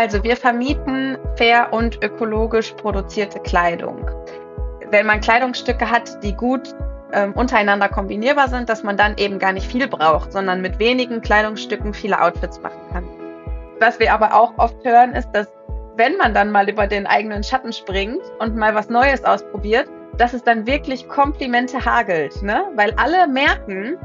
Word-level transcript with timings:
Also 0.00 0.24
wir 0.24 0.34
vermieten 0.34 1.18
fair 1.36 1.74
und 1.74 2.02
ökologisch 2.02 2.72
produzierte 2.78 3.38
Kleidung. 3.38 4.10
Wenn 4.90 5.04
man 5.04 5.20
Kleidungsstücke 5.20 5.90
hat, 5.90 6.24
die 6.24 6.32
gut 6.34 6.74
ähm, 7.12 7.34
untereinander 7.34 7.86
kombinierbar 7.90 8.48
sind, 8.48 8.70
dass 8.70 8.82
man 8.82 8.96
dann 8.96 9.18
eben 9.18 9.38
gar 9.38 9.52
nicht 9.52 9.70
viel 9.70 9.86
braucht, 9.86 10.32
sondern 10.32 10.62
mit 10.62 10.78
wenigen 10.78 11.20
Kleidungsstücken 11.20 11.92
viele 11.92 12.18
Outfits 12.18 12.62
machen 12.62 12.80
kann. 12.90 13.04
Was 13.78 14.00
wir 14.00 14.14
aber 14.14 14.32
auch 14.32 14.54
oft 14.56 14.82
hören, 14.86 15.12
ist, 15.12 15.30
dass 15.32 15.48
wenn 15.96 16.16
man 16.16 16.32
dann 16.32 16.50
mal 16.50 16.66
über 16.70 16.86
den 16.86 17.06
eigenen 17.06 17.42
Schatten 17.42 17.74
springt 17.74 18.22
und 18.38 18.56
mal 18.56 18.74
was 18.74 18.88
Neues 18.88 19.22
ausprobiert, 19.22 19.86
dass 20.16 20.32
es 20.32 20.42
dann 20.42 20.66
wirklich 20.66 21.10
Komplimente 21.10 21.84
hagelt, 21.84 22.40
ne? 22.40 22.64
Weil 22.74 22.94
alle 22.96 23.28
merken, 23.28 23.98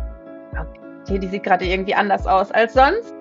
okay, 0.51 1.19
die 1.19 1.27
sieht 1.27 1.43
gerade 1.43 1.63
irgendwie 1.63 1.95
anders 1.95 2.27
aus 2.27 2.51
als 2.51 2.73
sonst 2.73 3.15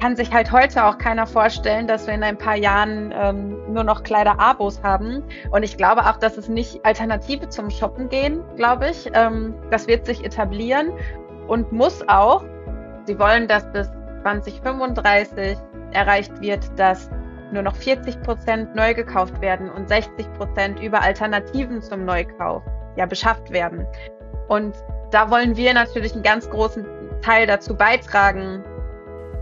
kann 0.00 0.16
sich 0.16 0.32
halt 0.32 0.52
heute 0.52 0.84
auch 0.84 0.98
keiner 0.98 1.26
vorstellen, 1.26 1.86
dass 1.86 2.06
wir 2.06 2.14
in 2.14 2.22
ein 2.22 2.38
paar 2.38 2.56
Jahren 2.56 3.12
ähm, 3.16 3.72
nur 3.72 3.84
noch 3.84 4.02
Kleider-Abos 4.02 4.82
haben. 4.82 5.22
Und 5.50 5.62
ich 5.62 5.76
glaube 5.76 6.02
auch, 6.06 6.16
dass 6.16 6.36
es 6.36 6.48
nicht 6.48 6.84
Alternative 6.84 7.48
zum 7.48 7.70
Shoppen 7.70 8.08
gehen, 8.08 8.42
glaube 8.56 8.90
ich. 8.90 9.10
Ähm, 9.14 9.54
das 9.70 9.86
wird 9.86 10.06
sich 10.06 10.24
etablieren 10.24 10.92
und 11.48 11.72
muss 11.72 12.06
auch. 12.08 12.44
Sie 13.06 13.18
wollen, 13.18 13.48
dass 13.48 13.64
bis 13.72 13.88
2035 14.22 15.58
erreicht 15.92 16.40
wird, 16.40 16.60
dass 16.78 17.10
nur 17.52 17.62
noch 17.62 17.74
40 17.76 18.20
Prozent 18.22 18.74
neu 18.74 18.94
gekauft 18.94 19.40
werden 19.40 19.70
und 19.70 19.88
60 19.88 20.30
Prozent 20.34 20.80
über 20.80 21.02
Alternativen 21.02 21.80
zum 21.80 22.04
Neukauf 22.04 22.62
ja 22.96 23.06
beschafft 23.06 23.50
werden. 23.50 23.86
Und 24.48 24.74
da 25.10 25.30
wollen 25.30 25.56
wir 25.56 25.72
natürlich 25.72 26.12
einen 26.12 26.22
ganz 26.22 26.48
großen 26.50 26.84
Teil 27.22 27.46
dazu 27.46 27.74
beitragen, 27.74 28.62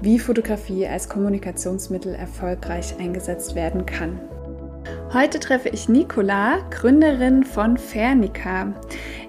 wie 0.00 0.18
Fotografie 0.18 0.86
als 0.86 1.08
Kommunikationsmittel 1.08 2.14
erfolgreich 2.14 2.94
eingesetzt 2.98 3.54
werden 3.54 3.86
kann. 3.86 4.20
Heute 5.12 5.40
treffe 5.40 5.68
ich 5.68 5.88
Nicola, 5.88 6.58
Gründerin 6.70 7.44
von 7.44 7.76
Fernica. 7.76 8.74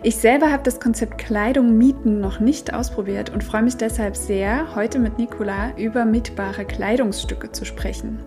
Ich 0.03 0.17
selber 0.17 0.51
habe 0.51 0.63
das 0.63 0.79
Konzept 0.79 1.17
Kleidung 1.17 1.77
mieten 1.77 2.19
noch 2.19 2.39
nicht 2.39 2.73
ausprobiert 2.73 3.29
und 3.29 3.43
freue 3.43 3.63
mich 3.63 3.77
deshalb 3.77 4.15
sehr, 4.15 4.75
heute 4.75 4.99
mit 4.99 5.17
Nicola 5.17 5.75
über 5.77 6.05
mietbare 6.05 6.65
Kleidungsstücke 6.65 7.51
zu 7.51 7.63
sprechen. 7.65 8.19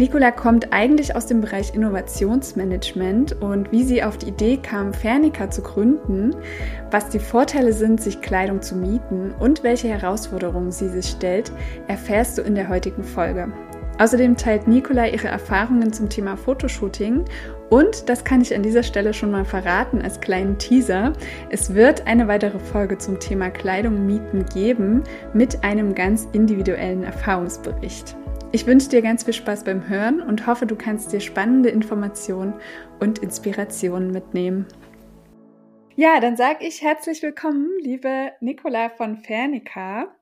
Nicola 0.00 0.30
kommt 0.30 0.72
eigentlich 0.72 1.14
aus 1.14 1.26
dem 1.26 1.42
Bereich 1.42 1.74
Innovationsmanagement 1.74 3.32
und 3.42 3.70
wie 3.70 3.84
sie 3.84 4.02
auf 4.02 4.16
die 4.16 4.28
Idee 4.28 4.56
kam, 4.56 4.94
Fernica 4.94 5.50
zu 5.50 5.60
gründen, 5.60 6.34
was 6.90 7.10
die 7.10 7.18
Vorteile 7.18 7.74
sind, 7.74 8.00
sich 8.00 8.22
Kleidung 8.22 8.62
zu 8.62 8.76
mieten 8.76 9.34
und 9.38 9.62
welche 9.62 9.88
Herausforderungen 9.88 10.72
sie 10.72 10.88
sich 10.88 11.04
stellt, 11.04 11.52
erfährst 11.86 12.38
du 12.38 12.42
in 12.42 12.54
der 12.54 12.70
heutigen 12.70 13.04
Folge. 13.04 13.52
Außerdem 13.98 14.38
teilt 14.38 14.66
Nicola 14.66 15.06
ihre 15.06 15.28
Erfahrungen 15.28 15.92
zum 15.92 16.08
Thema 16.08 16.38
Fotoshooting 16.38 17.26
und, 17.68 18.08
das 18.08 18.24
kann 18.24 18.40
ich 18.40 18.54
an 18.54 18.62
dieser 18.62 18.82
Stelle 18.82 19.12
schon 19.12 19.30
mal 19.30 19.44
verraten 19.44 20.00
als 20.00 20.22
kleinen 20.22 20.56
Teaser, 20.56 21.12
es 21.50 21.74
wird 21.74 22.06
eine 22.06 22.26
weitere 22.26 22.58
Folge 22.58 22.96
zum 22.96 23.20
Thema 23.20 23.50
Kleidung 23.50 24.06
mieten 24.06 24.46
geben 24.46 25.04
mit 25.34 25.62
einem 25.62 25.94
ganz 25.94 26.26
individuellen 26.32 27.02
Erfahrungsbericht. 27.02 28.16
Ich 28.52 28.66
wünsche 28.66 28.88
dir 28.88 29.00
ganz 29.00 29.22
viel 29.22 29.32
Spaß 29.32 29.62
beim 29.62 29.88
Hören 29.88 30.20
und 30.20 30.48
hoffe, 30.48 30.66
du 30.66 30.74
kannst 30.74 31.12
dir 31.12 31.20
spannende 31.20 31.68
Informationen 31.68 32.54
und 32.98 33.20
Inspirationen 33.20 34.10
mitnehmen. 34.10 34.66
Ja, 35.94 36.18
dann 36.18 36.36
sage 36.36 36.66
ich 36.66 36.82
herzlich 36.82 37.22
willkommen, 37.22 37.68
liebe 37.80 38.32
Nicola 38.40 38.88
von 38.88 39.18
Fernica. 39.18 40.16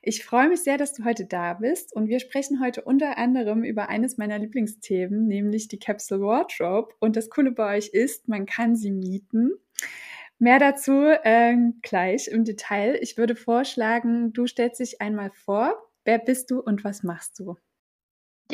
Ich 0.00 0.24
freue 0.24 0.48
mich 0.48 0.62
sehr, 0.62 0.78
dass 0.78 0.94
du 0.94 1.04
heute 1.04 1.26
da 1.26 1.52
bist 1.52 1.94
und 1.94 2.08
wir 2.08 2.20
sprechen 2.20 2.58
heute 2.64 2.80
unter 2.80 3.18
anderem 3.18 3.64
über 3.64 3.90
eines 3.90 4.16
meiner 4.16 4.38
Lieblingsthemen, 4.38 5.26
nämlich 5.26 5.68
die 5.68 5.78
Capsule 5.78 6.22
Wardrobe. 6.22 6.94
Und 7.00 7.16
das 7.16 7.28
Coole 7.28 7.52
bei 7.52 7.76
euch 7.76 7.88
ist, 7.88 8.28
man 8.28 8.46
kann 8.46 8.76
sie 8.76 8.92
mieten. 8.92 9.50
Mehr 10.38 10.58
dazu 10.58 11.02
äh, 11.22 11.54
gleich 11.82 12.28
im 12.28 12.44
Detail. 12.44 12.98
Ich 13.02 13.18
würde 13.18 13.36
vorschlagen, 13.36 14.32
du 14.32 14.46
stellst 14.46 14.80
dich 14.80 15.02
einmal 15.02 15.30
vor. 15.32 15.74
Wer 16.06 16.18
bist 16.18 16.50
du 16.50 16.60
und 16.60 16.82
was 16.82 17.02
machst 17.02 17.38
du? 17.38 17.56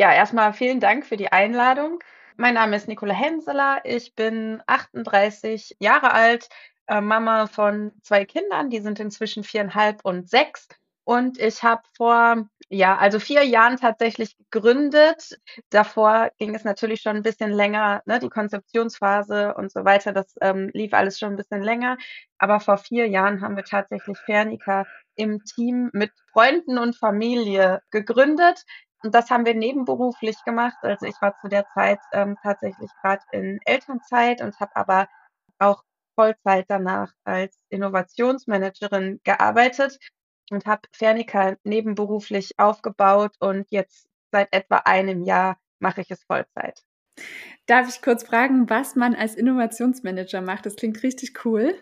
Ja, 0.00 0.14
erstmal 0.14 0.54
vielen 0.54 0.80
Dank 0.80 1.04
für 1.04 1.18
die 1.18 1.30
Einladung. 1.30 1.98
Mein 2.38 2.54
Name 2.54 2.74
ist 2.74 2.88
Nicola 2.88 3.12
Henseler. 3.12 3.82
Ich 3.84 4.14
bin 4.14 4.62
38 4.66 5.76
Jahre 5.78 6.12
alt, 6.14 6.48
äh, 6.86 7.02
Mama 7.02 7.46
von 7.48 7.92
zwei 8.02 8.24
Kindern, 8.24 8.70
die 8.70 8.80
sind 8.80 8.98
inzwischen 8.98 9.44
viereinhalb 9.44 10.02
und 10.02 10.30
sechs. 10.30 10.68
Und 11.04 11.38
ich 11.38 11.62
habe 11.62 11.82
vor, 11.98 12.48
ja, 12.70 12.96
also 12.96 13.18
vier 13.18 13.44
Jahren 13.44 13.76
tatsächlich 13.76 14.38
gegründet. 14.50 15.38
Davor 15.68 16.30
ging 16.38 16.54
es 16.54 16.64
natürlich 16.64 17.02
schon 17.02 17.16
ein 17.16 17.22
bisschen 17.22 17.50
länger, 17.50 18.00
ne, 18.06 18.20
die 18.20 18.30
Konzeptionsphase 18.30 19.52
und 19.52 19.70
so 19.70 19.84
weiter. 19.84 20.14
Das 20.14 20.34
ähm, 20.40 20.70
lief 20.72 20.94
alles 20.94 21.18
schon 21.18 21.34
ein 21.34 21.36
bisschen 21.36 21.60
länger. 21.60 21.98
Aber 22.38 22.58
vor 22.60 22.78
vier 22.78 23.06
Jahren 23.06 23.42
haben 23.42 23.54
wir 23.54 23.64
tatsächlich 23.64 24.16
Fernica 24.16 24.86
im 25.14 25.44
Team 25.44 25.90
mit 25.92 26.12
Freunden 26.32 26.78
und 26.78 26.96
Familie 26.96 27.82
gegründet. 27.90 28.64
Und 29.02 29.14
das 29.14 29.30
haben 29.30 29.46
wir 29.46 29.54
nebenberuflich 29.54 30.36
gemacht. 30.44 30.76
Also 30.82 31.06
ich 31.06 31.20
war 31.20 31.36
zu 31.40 31.48
der 31.48 31.66
Zeit 31.74 32.00
ähm, 32.12 32.36
tatsächlich 32.42 32.90
gerade 33.00 33.22
in 33.32 33.58
Elternzeit 33.64 34.42
und 34.42 34.58
habe 34.60 34.76
aber 34.76 35.08
auch 35.58 35.82
Vollzeit 36.14 36.66
danach 36.68 37.12
als 37.24 37.56
Innovationsmanagerin 37.70 39.20
gearbeitet 39.24 39.98
und 40.50 40.66
habe 40.66 40.82
Fernica 40.92 41.56
nebenberuflich 41.64 42.58
aufgebaut 42.58 43.36
und 43.38 43.70
jetzt 43.70 44.06
seit 44.30 44.52
etwa 44.52 44.78
einem 44.84 45.22
Jahr 45.22 45.58
mache 45.78 46.02
ich 46.02 46.10
es 46.10 46.24
Vollzeit. 46.24 46.82
Darf 47.66 47.88
ich 47.88 48.02
kurz 48.02 48.24
fragen, 48.24 48.68
was 48.68 48.96
man 48.96 49.14
als 49.14 49.34
Innovationsmanager 49.34 50.40
macht? 50.42 50.66
Das 50.66 50.76
klingt 50.76 51.02
richtig 51.02 51.44
cool. 51.44 51.74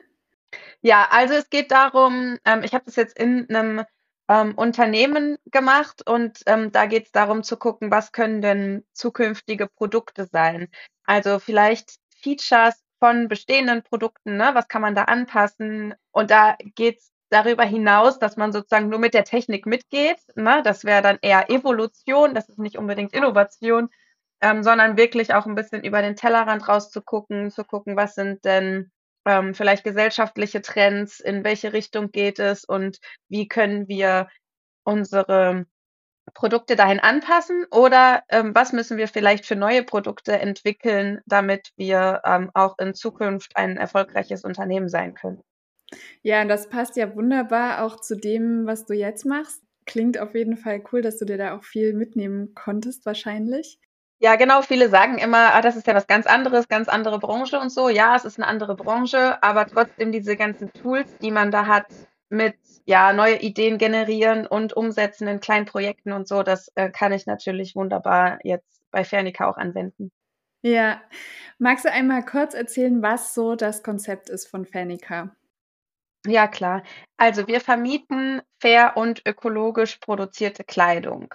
Ja, 0.81 1.09
also 1.11 1.35
es 1.35 1.50
geht 1.50 1.71
darum, 1.71 2.39
ähm, 2.45 2.62
ich 2.62 2.75
habe 2.75 2.85
das 2.85 2.97
jetzt 2.97 3.19
in 3.19 3.49
einem 3.49 3.85
ähm, 4.28 4.55
Unternehmen 4.55 5.39
gemacht 5.47 6.06
und 6.06 6.41
ähm, 6.47 6.71
da 6.72 6.87
geht 6.87 7.06
es 7.06 7.12
darum 7.12 7.43
zu 7.43 7.56
gucken, 7.56 7.91
was 7.91 8.12
können 8.12 8.43
denn 8.43 8.84
zukünftige 8.93 9.66
Produkte 9.66 10.27
sein. 10.27 10.69
Also 11.05 11.39
vielleicht 11.39 11.97
Features 12.22 12.83
von 12.99 13.28
bestehenden 13.28 13.83
Produkten, 13.83 14.37
ne? 14.37 14.50
was 14.55 14.69
kann 14.69 14.83
man 14.83 14.94
da 14.94 15.05
anpassen? 15.05 15.94
Und 16.11 16.31
da 16.31 16.56
geht 16.75 16.99
es 16.99 17.12
darüber 17.31 17.65
hinaus, 17.65 18.19
dass 18.19 18.37
man 18.37 18.53
sozusagen 18.53 18.88
nur 18.88 18.99
mit 18.99 19.15
der 19.15 19.25
Technik 19.25 19.67
mitgeht. 19.67 20.19
Ne? 20.34 20.62
Das 20.65 20.84
wäre 20.84 21.03
dann 21.03 21.19
eher 21.22 21.50
Evolution, 21.50 22.34
das 22.34 22.49
ist 22.49 22.59
nicht 22.59 22.77
unbedingt 22.77 23.12
Innovation, 23.12 23.88
ähm, 24.41 24.62
sondern 24.62 24.97
wirklich 24.97 25.34
auch 25.34 25.47
ein 25.47 25.55
bisschen 25.55 25.84
über 25.84 26.03
den 26.03 26.17
Tellerrand 26.17 26.69
rauszugucken, 26.69 27.50
zu 27.50 27.65
gucken, 27.65 27.97
was 27.97 28.15
sind 28.15 28.44
denn 28.44 28.91
ähm, 29.28 29.55
vielleicht 29.55 29.84
gesellschaftliche 29.84 30.62
Trends, 30.62 31.20
in 31.20 31.44
welche 31.44 31.75
Richtung 31.75 32.11
geht 32.11 32.38
es 32.38 32.64
und 32.64 32.99
wie 33.29 33.47
können 33.47 33.87
wir 33.87 34.29
unsere 34.85 35.67
Produkte 36.32 36.76
dahin 36.76 36.99
anpassen 36.99 37.67
oder 37.70 38.23
ähm, 38.31 38.55
was 38.55 38.73
müssen 38.73 38.97
wir 38.97 39.06
vielleicht 39.06 39.44
für 39.44 39.56
neue 39.56 39.82
Produkte 39.82 40.38
entwickeln, 40.38 41.20
damit 41.26 41.73
wir 41.76 42.23
ähm, 42.25 42.50
auch 42.55 42.79
in 42.79 42.94
Zukunft 42.94 43.55
ein 43.55 43.76
erfolgreiches 43.76 44.44
Unternehmen 44.44 44.88
sein 44.88 45.14
können. 45.14 45.43
Ja, 46.23 46.43
und 46.43 46.49
das 46.49 46.69
passt 46.70 46.97
ja 46.97 47.14
wunderbar 47.14 47.85
auch 47.85 48.00
zu 48.00 48.17
dem, 48.17 48.67
was 48.67 48.87
du 48.87 48.94
jetzt 48.94 49.26
machst. 49.26 49.62
Klingt 49.87 50.19
auf 50.19 50.35
jeden 50.35 50.56
Fall 50.56 50.82
cool, 50.93 51.03
dass 51.03 51.19
du 51.19 51.26
dir 51.26 51.38
da 51.38 51.56
auch 51.56 51.64
viel 51.64 51.93
mitnehmen 51.93 52.55
konntest, 52.55 53.05
wahrscheinlich. 53.06 53.79
Ja, 54.20 54.35
genau. 54.37 54.62
Viele 54.62 54.88
sagen 54.88 55.19
immer, 55.19 55.55
ah, 55.55 55.61
das 55.61 55.76
ist 55.76 55.87
ja 55.87 55.94
was 55.94 56.09
ganz 56.09 56.26
anderes, 56.26 56.69
ganz 56.69 56.88
andere 56.88 57.19
Branche 57.20 57.61
und 57.61 57.70
so. 57.70 57.88
Ja, 57.88 58.17
es 58.17 58.25
ist 58.25 58.38
eine 58.38 58.49
andere 58.49 58.75
Branche, 58.75 59.41
aber 59.43 59.67
trotzdem 59.67 60.11
diese 60.11 60.37
ganzen 60.37 60.73
Tools, 60.73 61.17
die 61.19 61.31
man 61.31 61.50
da 61.53 61.67
hat, 61.67 61.87
mit 62.29 62.56
ja 62.85 63.12
neue 63.12 63.41
Ideen 63.41 63.79
generieren 63.79 64.47
und 64.47 64.75
umsetzen 64.75 65.29
in 65.29 65.41
kleinen 65.41 65.67
Projekten 65.67 66.12
und 66.12 66.26
so, 66.26 66.43
das 66.43 66.70
äh, 66.75 66.91
kann 66.91 67.12
ich 67.12 67.26
natürlich 67.26 67.76
wunderbar 67.76 68.38
jetzt 68.43 68.82
bei 68.91 69.05
Fernica 69.05 69.49
auch 69.49 69.56
anwenden. 69.56 70.11
Ja, 70.62 71.00
magst 71.59 71.85
du 71.85 71.93
einmal 71.93 72.25
kurz 72.25 72.55
erzählen, 72.55 73.00
was 73.03 73.35
so 73.35 73.55
das 73.55 73.82
Konzept 73.82 74.29
ist 74.29 74.49
von 74.49 74.67
Fernica? 74.67 75.35
Ja, 76.26 76.49
klar. 76.49 76.82
Also 77.17 77.47
wir 77.47 77.61
vermieten 77.61 78.43
fair 78.61 78.97
und 78.97 79.23
ökologisch 79.26 79.99
produzierte 79.99 80.65
Kleidung. 80.65 81.32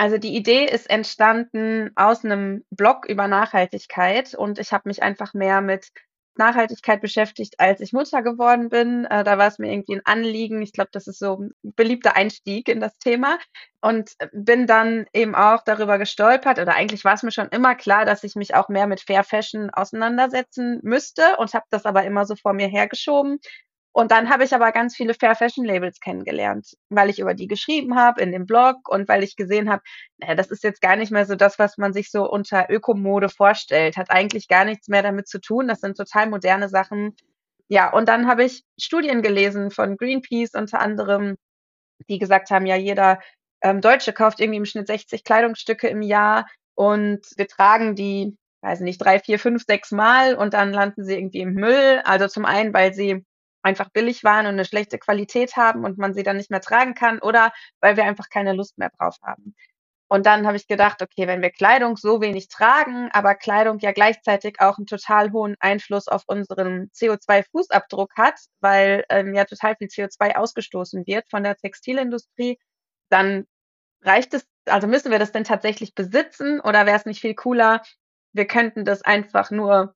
Also 0.00 0.16
die 0.16 0.34
Idee 0.34 0.64
ist 0.64 0.88
entstanden 0.88 1.90
aus 1.94 2.24
einem 2.24 2.64
Blog 2.70 3.04
über 3.06 3.28
Nachhaltigkeit 3.28 4.34
und 4.34 4.58
ich 4.58 4.72
habe 4.72 4.88
mich 4.88 5.02
einfach 5.02 5.34
mehr 5.34 5.60
mit 5.60 5.90
Nachhaltigkeit 6.38 7.02
beschäftigt, 7.02 7.56
als 7.58 7.82
ich 7.82 7.92
Mutter 7.92 8.22
geworden 8.22 8.70
bin. 8.70 9.04
Äh, 9.04 9.24
da 9.24 9.36
war 9.36 9.48
es 9.48 9.58
mir 9.58 9.70
irgendwie 9.70 9.96
ein 9.96 10.06
Anliegen. 10.06 10.62
Ich 10.62 10.72
glaube, 10.72 10.88
das 10.90 11.06
ist 11.06 11.18
so 11.18 11.42
ein 11.42 11.50
beliebter 11.62 12.16
Einstieg 12.16 12.68
in 12.68 12.80
das 12.80 12.96
Thema 12.96 13.38
und 13.82 14.12
bin 14.32 14.66
dann 14.66 15.04
eben 15.12 15.34
auch 15.34 15.64
darüber 15.66 15.98
gestolpert 15.98 16.58
oder 16.58 16.74
eigentlich 16.76 17.04
war 17.04 17.12
es 17.12 17.22
mir 17.22 17.30
schon 17.30 17.48
immer 17.48 17.74
klar, 17.74 18.06
dass 18.06 18.24
ich 18.24 18.36
mich 18.36 18.54
auch 18.54 18.70
mehr 18.70 18.86
mit 18.86 19.02
Fair 19.02 19.22
Fashion 19.22 19.68
auseinandersetzen 19.68 20.80
müsste 20.82 21.36
und 21.36 21.52
habe 21.52 21.66
das 21.68 21.84
aber 21.84 22.04
immer 22.04 22.24
so 22.24 22.36
vor 22.36 22.54
mir 22.54 22.68
hergeschoben 22.68 23.38
und 23.92 24.12
dann 24.12 24.30
habe 24.30 24.44
ich 24.44 24.54
aber 24.54 24.70
ganz 24.70 24.94
viele 24.94 25.14
Fair 25.14 25.34
Fashion 25.34 25.64
Labels 25.64 25.98
kennengelernt, 26.00 26.76
weil 26.90 27.10
ich 27.10 27.18
über 27.18 27.34
die 27.34 27.48
geschrieben 27.48 27.96
habe 27.98 28.20
in 28.20 28.30
dem 28.30 28.46
Blog 28.46 28.88
und 28.88 29.08
weil 29.08 29.24
ich 29.24 29.34
gesehen 29.34 29.68
habe, 29.68 29.82
naja, 30.18 30.36
das 30.36 30.50
ist 30.50 30.62
jetzt 30.62 30.80
gar 30.80 30.94
nicht 30.96 31.10
mehr 31.10 31.26
so 31.26 31.34
das, 31.34 31.58
was 31.58 31.76
man 31.76 31.92
sich 31.92 32.10
so 32.10 32.30
unter 32.30 32.70
Ökomode 32.70 33.28
vorstellt, 33.28 33.96
hat 33.96 34.10
eigentlich 34.10 34.46
gar 34.46 34.64
nichts 34.64 34.88
mehr 34.88 35.02
damit 35.02 35.26
zu 35.28 35.40
tun. 35.40 35.66
Das 35.66 35.80
sind 35.80 35.96
total 35.96 36.28
moderne 36.28 36.68
Sachen. 36.68 37.16
Ja, 37.68 37.92
und 37.92 38.08
dann 38.08 38.28
habe 38.28 38.44
ich 38.44 38.64
Studien 38.80 39.22
gelesen 39.22 39.70
von 39.70 39.96
Greenpeace 39.96 40.54
unter 40.54 40.80
anderem, 40.80 41.36
die 42.08 42.18
gesagt 42.18 42.50
haben, 42.50 42.66
ja, 42.66 42.76
jeder 42.76 43.20
ähm, 43.62 43.80
Deutsche 43.80 44.12
kauft 44.12 44.40
irgendwie 44.40 44.58
im 44.58 44.66
Schnitt 44.66 44.86
60 44.86 45.24
Kleidungsstücke 45.24 45.88
im 45.88 46.02
Jahr 46.02 46.46
und 46.74 47.20
wir 47.36 47.48
tragen 47.48 47.96
die, 47.96 48.36
weiß 48.62 48.80
nicht, 48.80 48.98
drei, 48.98 49.18
vier, 49.18 49.38
fünf, 49.38 49.64
sechs 49.66 49.90
Mal 49.90 50.36
und 50.36 50.54
dann 50.54 50.72
landen 50.72 51.04
sie 51.04 51.14
irgendwie 51.14 51.40
im 51.40 51.54
Müll. 51.54 52.00
Also 52.04 52.28
zum 52.28 52.44
einen, 52.44 52.72
weil 52.72 52.94
sie 52.94 53.24
einfach 53.62 53.90
billig 53.90 54.24
waren 54.24 54.46
und 54.46 54.52
eine 54.54 54.64
schlechte 54.64 54.98
Qualität 54.98 55.56
haben 55.56 55.84
und 55.84 55.98
man 55.98 56.14
sie 56.14 56.22
dann 56.22 56.36
nicht 56.36 56.50
mehr 56.50 56.60
tragen 56.60 56.94
kann 56.94 57.20
oder 57.20 57.52
weil 57.80 57.96
wir 57.96 58.04
einfach 58.04 58.28
keine 58.30 58.52
Lust 58.52 58.78
mehr 58.78 58.90
drauf 58.98 59.16
haben. 59.22 59.54
Und 60.12 60.26
dann 60.26 60.44
habe 60.44 60.56
ich 60.56 60.66
gedacht, 60.66 61.02
okay, 61.02 61.28
wenn 61.28 61.40
wir 61.40 61.50
Kleidung 61.50 61.96
so 61.96 62.20
wenig 62.20 62.48
tragen, 62.48 63.10
aber 63.12 63.36
Kleidung 63.36 63.78
ja 63.78 63.92
gleichzeitig 63.92 64.60
auch 64.60 64.76
einen 64.76 64.88
total 64.88 65.30
hohen 65.30 65.54
Einfluss 65.60 66.08
auf 66.08 66.24
unseren 66.26 66.90
CO2-Fußabdruck 66.96 68.16
hat, 68.16 68.34
weil 68.60 69.04
ähm, 69.08 69.34
ja 69.34 69.44
total 69.44 69.76
viel 69.76 69.86
CO2 69.86 70.34
ausgestoßen 70.34 71.06
wird 71.06 71.30
von 71.30 71.44
der 71.44 71.54
Textilindustrie, 71.54 72.58
dann 73.08 73.46
reicht 74.02 74.34
es, 74.34 74.44
also 74.66 74.88
müssen 74.88 75.12
wir 75.12 75.20
das 75.20 75.30
denn 75.30 75.44
tatsächlich 75.44 75.94
besitzen 75.94 76.60
oder 76.60 76.86
wäre 76.86 76.96
es 76.96 77.06
nicht 77.06 77.20
viel 77.20 77.34
cooler, 77.34 77.80
wir 78.32 78.46
könnten 78.46 78.84
das 78.84 79.02
einfach 79.02 79.52
nur 79.52 79.94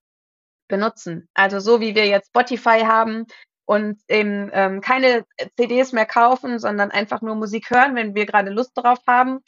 benutzen. 0.68 1.28
Also 1.34 1.58
so 1.58 1.80
wie 1.80 1.96
wir 1.96 2.06
jetzt 2.06 2.28
Spotify 2.28 2.82
haben, 2.86 3.26
und 3.66 4.00
eben 4.08 4.50
ähm, 4.52 4.80
keine 4.80 5.24
CDs 5.56 5.92
mehr 5.92 6.06
kaufen, 6.06 6.58
sondern 6.58 6.90
einfach 6.90 7.22
nur 7.22 7.34
Musik 7.34 7.70
hören, 7.70 7.94
wenn 7.94 8.14
wir 8.14 8.26
gerade 8.26 8.50
Lust 8.50 8.76
darauf 8.76 9.00
haben 9.06 9.40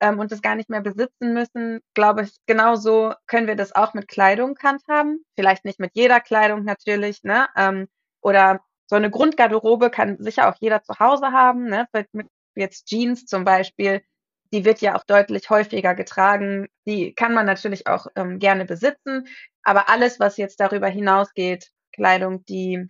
ähm, 0.00 0.18
und 0.18 0.32
das 0.32 0.42
gar 0.42 0.56
nicht 0.56 0.68
mehr 0.68 0.82
besitzen 0.82 1.32
müssen, 1.32 1.80
glaube 1.94 2.22
ich, 2.22 2.36
genauso 2.46 3.14
können 3.26 3.46
wir 3.46 3.56
das 3.56 3.74
auch 3.74 3.94
mit 3.94 4.08
Kleidung 4.08 4.58
handhaben. 4.62 5.24
Vielleicht 5.36 5.64
nicht 5.64 5.80
mit 5.80 5.92
jeder 5.94 6.20
Kleidung 6.20 6.64
natürlich, 6.64 7.22
ne? 7.22 7.48
Ähm, 7.56 7.88
oder 8.20 8.60
so 8.86 8.96
eine 8.96 9.10
Grundgarderobe 9.10 9.90
kann 9.90 10.18
sicher 10.18 10.48
auch 10.48 10.56
jeder 10.60 10.82
zu 10.82 10.98
Hause 10.98 11.32
haben, 11.32 11.64
ne? 11.64 11.86
Mit 12.12 12.28
jetzt 12.54 12.86
Jeans 12.86 13.26
zum 13.26 13.44
Beispiel, 13.44 14.02
die 14.52 14.64
wird 14.64 14.80
ja 14.80 14.96
auch 14.96 15.04
deutlich 15.04 15.48
häufiger 15.50 15.94
getragen. 15.94 16.68
Die 16.86 17.14
kann 17.14 17.32
man 17.32 17.46
natürlich 17.46 17.86
auch 17.86 18.06
ähm, 18.16 18.38
gerne 18.38 18.64
besitzen. 18.64 19.26
Aber 19.62 19.88
alles, 19.88 20.20
was 20.20 20.36
jetzt 20.36 20.60
darüber 20.60 20.88
hinausgeht, 20.88 21.70
Kleidung, 21.92 22.44
die 22.44 22.88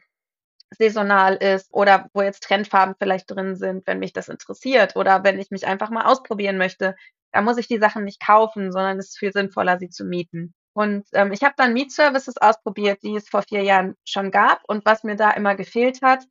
saisonal 0.78 1.36
ist 1.36 1.72
oder 1.72 2.08
wo 2.14 2.22
jetzt 2.22 2.42
Trendfarben 2.42 2.94
vielleicht 2.98 3.30
drin 3.30 3.56
sind, 3.56 3.86
wenn 3.86 3.98
mich 3.98 4.12
das 4.12 4.28
interessiert 4.28 4.96
oder 4.96 5.24
wenn 5.24 5.38
ich 5.38 5.50
mich 5.50 5.66
einfach 5.66 5.90
mal 5.90 6.04
ausprobieren 6.04 6.58
möchte, 6.58 6.96
da 7.32 7.40
muss 7.40 7.58
ich 7.58 7.68
die 7.68 7.78
Sachen 7.78 8.04
nicht 8.04 8.24
kaufen, 8.24 8.72
sondern 8.72 8.98
es 8.98 9.10
ist 9.10 9.18
viel 9.18 9.32
sinnvoller, 9.32 9.78
sie 9.78 9.88
zu 9.88 10.04
mieten. 10.04 10.54
Und 10.74 11.06
ähm, 11.12 11.32
ich 11.32 11.42
habe 11.42 11.54
dann 11.56 11.74
Mietservices 11.74 12.36
ausprobiert, 12.38 13.02
die 13.02 13.16
es 13.16 13.28
vor 13.28 13.42
vier 13.42 13.62
Jahren 13.62 13.94
schon 14.04 14.30
gab. 14.30 14.62
Und 14.66 14.84
was 14.86 15.04
mir 15.04 15.16
da 15.16 15.30
immer 15.30 15.54
gefehlt 15.54 16.00
hat, 16.02 16.24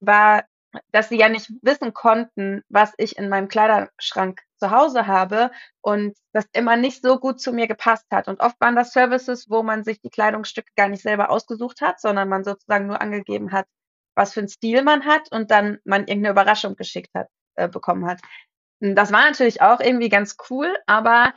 war, 0.00 0.44
dass 0.92 1.08
sie 1.08 1.18
ja 1.18 1.28
nicht 1.28 1.50
wissen 1.62 1.92
konnten, 1.92 2.62
was 2.68 2.92
ich 2.98 3.16
in 3.18 3.28
meinem 3.28 3.48
Kleiderschrank 3.48 4.40
zu 4.58 4.70
Hause 4.70 5.06
habe 5.06 5.50
und 5.80 6.16
das 6.32 6.46
immer 6.52 6.76
nicht 6.76 7.02
so 7.02 7.18
gut 7.18 7.40
zu 7.40 7.52
mir 7.52 7.66
gepasst 7.66 8.06
hat. 8.12 8.28
Und 8.28 8.40
oft 8.40 8.60
waren 8.60 8.76
das 8.76 8.92
Services, 8.92 9.46
wo 9.48 9.62
man 9.62 9.82
sich 9.82 10.00
die 10.00 10.10
Kleidungsstücke 10.10 10.70
gar 10.76 10.88
nicht 10.88 11.02
selber 11.02 11.30
ausgesucht 11.30 11.80
hat, 11.80 12.00
sondern 12.00 12.28
man 12.28 12.44
sozusagen 12.44 12.86
nur 12.86 13.00
angegeben 13.00 13.52
hat, 13.52 13.66
was 14.20 14.34
für 14.34 14.40
einen 14.40 14.48
Stil 14.48 14.82
man 14.82 15.06
hat 15.06 15.32
und 15.32 15.50
dann 15.50 15.78
man 15.84 16.02
irgendeine 16.02 16.32
Überraschung 16.32 16.76
geschickt 16.76 17.10
hat, 17.14 17.28
äh, 17.56 17.68
bekommen 17.68 18.06
hat. 18.06 18.20
Das 18.80 19.12
war 19.12 19.22
natürlich 19.22 19.62
auch 19.62 19.80
irgendwie 19.80 20.10
ganz 20.10 20.36
cool, 20.50 20.76
aber 20.86 21.32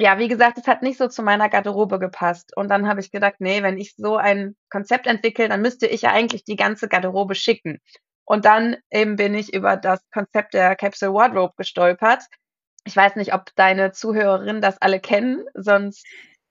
ja, 0.00 0.18
wie 0.20 0.28
gesagt, 0.28 0.58
es 0.58 0.68
hat 0.68 0.82
nicht 0.82 0.98
so 0.98 1.08
zu 1.08 1.24
meiner 1.24 1.48
Garderobe 1.48 1.98
gepasst. 1.98 2.56
Und 2.56 2.68
dann 2.68 2.86
habe 2.86 3.00
ich 3.00 3.10
gedacht, 3.10 3.34
nee, 3.40 3.64
wenn 3.64 3.78
ich 3.78 3.96
so 3.96 4.16
ein 4.16 4.54
Konzept 4.70 5.08
entwickle, 5.08 5.48
dann 5.48 5.60
müsste 5.60 5.88
ich 5.88 6.02
ja 6.02 6.12
eigentlich 6.12 6.44
die 6.44 6.54
ganze 6.54 6.86
Garderobe 6.88 7.34
schicken. 7.34 7.80
Und 8.24 8.44
dann 8.44 8.76
eben 8.90 9.16
bin 9.16 9.34
ich 9.34 9.52
über 9.52 9.76
das 9.76 10.00
Konzept 10.12 10.54
der 10.54 10.76
Capsule 10.76 11.14
Wardrobe 11.14 11.54
gestolpert. 11.56 12.22
Ich 12.84 12.96
weiß 12.96 13.16
nicht, 13.16 13.34
ob 13.34 13.46
deine 13.56 13.90
Zuhörerinnen 13.90 14.62
das 14.62 14.80
alle 14.80 15.00
kennen, 15.00 15.44
sonst 15.54 16.06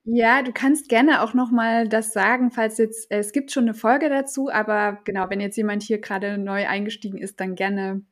ja, 0.09 0.42
du 0.42 0.54
kannst 0.54 0.88
gerne 0.88 1.21
auch 1.21 1.33
noch 1.33 1.51
mal 1.51 1.89
das 1.89 2.13
sagen, 2.13 2.50
falls 2.50 2.77
jetzt 2.77 3.12
äh, 3.12 3.19
es 3.19 3.33
gibt 3.33 3.51
schon 3.51 3.65
eine 3.65 3.74
Folge 3.74 4.07
dazu, 4.07 4.50
aber 4.50 5.00
genau, 5.04 5.30
wenn 5.30 5.42
jetzt 5.42 5.57
jemand 5.57 5.83
hier 5.83 6.00
gerade 6.00 6.38
neu 6.38 6.65
eingestiegen 6.65 7.18
ist, 7.18 7.42
dann 7.42 7.56
gerne 7.56 8.04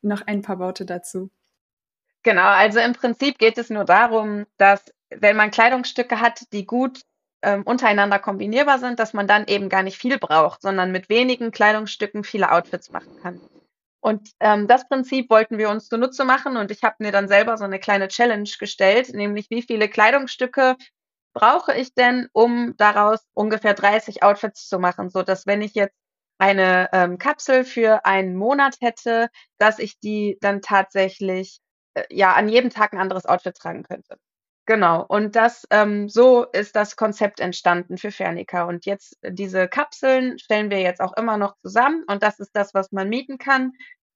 noch 0.00 0.22
ein 0.26 0.40
paar 0.40 0.58
Worte 0.58 0.86
dazu. 0.86 1.30
Genau, 2.22 2.46
also 2.46 2.80
im 2.80 2.94
Prinzip 2.94 3.36
geht 3.36 3.58
es 3.58 3.68
nur 3.68 3.84
darum, 3.84 4.46
dass 4.56 4.94
wenn 5.10 5.36
man 5.36 5.50
Kleidungsstücke 5.50 6.18
hat, 6.18 6.50
die 6.54 6.64
gut 6.64 7.02
ähm, 7.42 7.62
untereinander 7.64 8.18
kombinierbar 8.18 8.78
sind, 8.78 8.98
dass 8.98 9.12
man 9.12 9.26
dann 9.26 9.46
eben 9.46 9.68
gar 9.68 9.82
nicht 9.82 9.98
viel 9.98 10.18
braucht, 10.18 10.62
sondern 10.62 10.92
mit 10.92 11.10
wenigen 11.10 11.50
Kleidungsstücken 11.50 12.24
viele 12.24 12.52
Outfits 12.52 12.90
machen 12.90 13.18
kann. 13.20 13.38
Und 14.00 14.30
ähm, 14.40 14.66
das 14.66 14.88
Prinzip 14.88 15.28
wollten 15.28 15.58
wir 15.58 15.68
uns 15.68 15.90
zunutze 15.90 16.24
machen 16.24 16.56
und 16.56 16.70
ich 16.70 16.82
habe 16.82 16.96
mir 17.00 17.12
dann 17.12 17.28
selber 17.28 17.58
so 17.58 17.64
eine 17.64 17.78
kleine 17.78 18.08
Challenge 18.08 18.48
gestellt, 18.58 19.12
nämlich 19.12 19.50
wie 19.50 19.60
viele 19.60 19.90
Kleidungsstücke 19.90 20.76
brauche 21.34 21.74
ich 21.74 21.94
denn, 21.94 22.28
um 22.32 22.74
daraus 22.76 23.20
ungefähr 23.34 23.74
30 23.74 24.22
Outfits 24.22 24.68
zu 24.68 24.78
machen, 24.78 25.10
so 25.10 25.22
dass 25.22 25.46
wenn 25.46 25.62
ich 25.62 25.74
jetzt 25.74 25.96
eine 26.38 26.88
ähm, 26.92 27.18
Kapsel 27.18 27.64
für 27.64 28.06
einen 28.06 28.36
Monat 28.36 28.76
hätte, 28.80 29.28
dass 29.58 29.78
ich 29.78 29.98
die 30.00 30.38
dann 30.40 30.62
tatsächlich 30.62 31.60
äh, 31.94 32.04
ja 32.10 32.32
an 32.34 32.48
jedem 32.48 32.70
Tag 32.70 32.92
ein 32.92 32.98
anderes 33.00 33.26
Outfit 33.26 33.56
tragen 33.56 33.82
könnte. 33.82 34.16
Genau. 34.66 35.04
Und 35.06 35.36
das 35.36 35.66
ähm, 35.70 36.08
so 36.08 36.44
ist 36.44 36.74
das 36.74 36.96
Konzept 36.96 37.40
entstanden 37.40 37.98
für 37.98 38.10
Fernica. 38.10 38.64
Und 38.64 38.86
jetzt 38.86 39.18
diese 39.22 39.68
Kapseln 39.68 40.38
stellen 40.38 40.70
wir 40.70 40.80
jetzt 40.80 41.00
auch 41.00 41.14
immer 41.16 41.36
noch 41.36 41.56
zusammen. 41.62 42.04
Und 42.08 42.22
das 42.22 42.40
ist 42.40 42.56
das, 42.56 42.72
was 42.72 42.90
man 42.90 43.08
mieten 43.08 43.38
kann. 43.38 43.72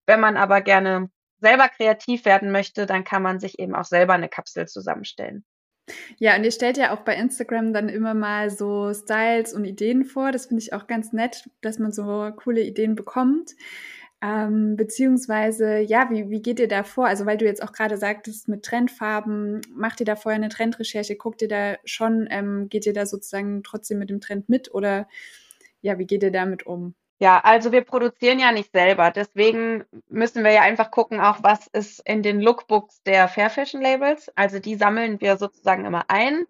Wenn 0.06 0.20
man 0.20 0.36
aber 0.38 0.62
gerne 0.62 1.10
selber 1.40 1.68
kreativ 1.68 2.24
werden 2.24 2.50
möchte, 2.50 2.86
dann 2.86 3.04
kann 3.04 3.22
man 3.22 3.40
sich 3.40 3.58
eben 3.58 3.74
auch 3.74 3.84
selber 3.84 4.14
eine 4.14 4.28
Kapsel 4.30 4.66
zusammenstellen. 4.66 5.44
Ja, 6.18 6.36
und 6.36 6.44
ihr 6.44 6.52
stellt 6.52 6.76
ja 6.76 6.94
auch 6.94 7.00
bei 7.00 7.14
Instagram 7.16 7.72
dann 7.72 7.88
immer 7.88 8.14
mal 8.14 8.50
so 8.50 8.92
Styles 8.92 9.52
und 9.52 9.64
Ideen 9.64 10.04
vor. 10.04 10.32
Das 10.32 10.46
finde 10.46 10.62
ich 10.62 10.72
auch 10.72 10.86
ganz 10.86 11.12
nett, 11.12 11.48
dass 11.60 11.78
man 11.78 11.92
so 11.92 12.30
coole 12.36 12.62
Ideen 12.62 12.94
bekommt. 12.94 13.54
Ähm, 14.20 14.76
beziehungsweise, 14.76 15.78
ja, 15.78 16.10
wie, 16.10 16.28
wie 16.28 16.42
geht 16.42 16.58
ihr 16.58 16.66
da 16.66 16.82
vor? 16.82 17.06
Also, 17.06 17.24
weil 17.24 17.38
du 17.38 17.44
jetzt 17.44 17.62
auch 17.62 17.72
gerade 17.72 17.96
sagtest, 17.96 18.48
mit 18.48 18.64
Trendfarben, 18.64 19.60
macht 19.72 20.00
ihr 20.00 20.06
da 20.06 20.16
vorher 20.16 20.36
eine 20.36 20.48
Trendrecherche? 20.48 21.14
Guckt 21.16 21.40
ihr 21.42 21.48
da 21.48 21.76
schon, 21.84 22.26
ähm, 22.30 22.68
geht 22.68 22.84
ihr 22.86 22.92
da 22.92 23.06
sozusagen 23.06 23.62
trotzdem 23.62 23.98
mit 23.98 24.10
dem 24.10 24.20
Trend 24.20 24.48
mit 24.48 24.74
oder 24.74 25.08
ja, 25.82 25.98
wie 25.98 26.06
geht 26.06 26.24
ihr 26.24 26.32
damit 26.32 26.66
um? 26.66 26.94
Ja, 27.20 27.40
also 27.40 27.72
wir 27.72 27.82
produzieren 27.82 28.38
ja 28.38 28.52
nicht 28.52 28.70
selber. 28.72 29.10
Deswegen 29.10 29.84
müssen 30.08 30.44
wir 30.44 30.52
ja 30.52 30.62
einfach 30.62 30.90
gucken, 30.92 31.20
auch 31.20 31.42
was 31.42 31.66
ist 31.66 32.00
in 32.08 32.22
den 32.22 32.40
Lookbooks 32.40 33.02
der 33.02 33.26
Fair 33.28 33.50
Fashion 33.50 33.82
Labels. 33.82 34.30
Also 34.36 34.60
die 34.60 34.76
sammeln 34.76 35.20
wir 35.20 35.36
sozusagen 35.36 35.84
immer 35.84 36.04
ein 36.08 36.46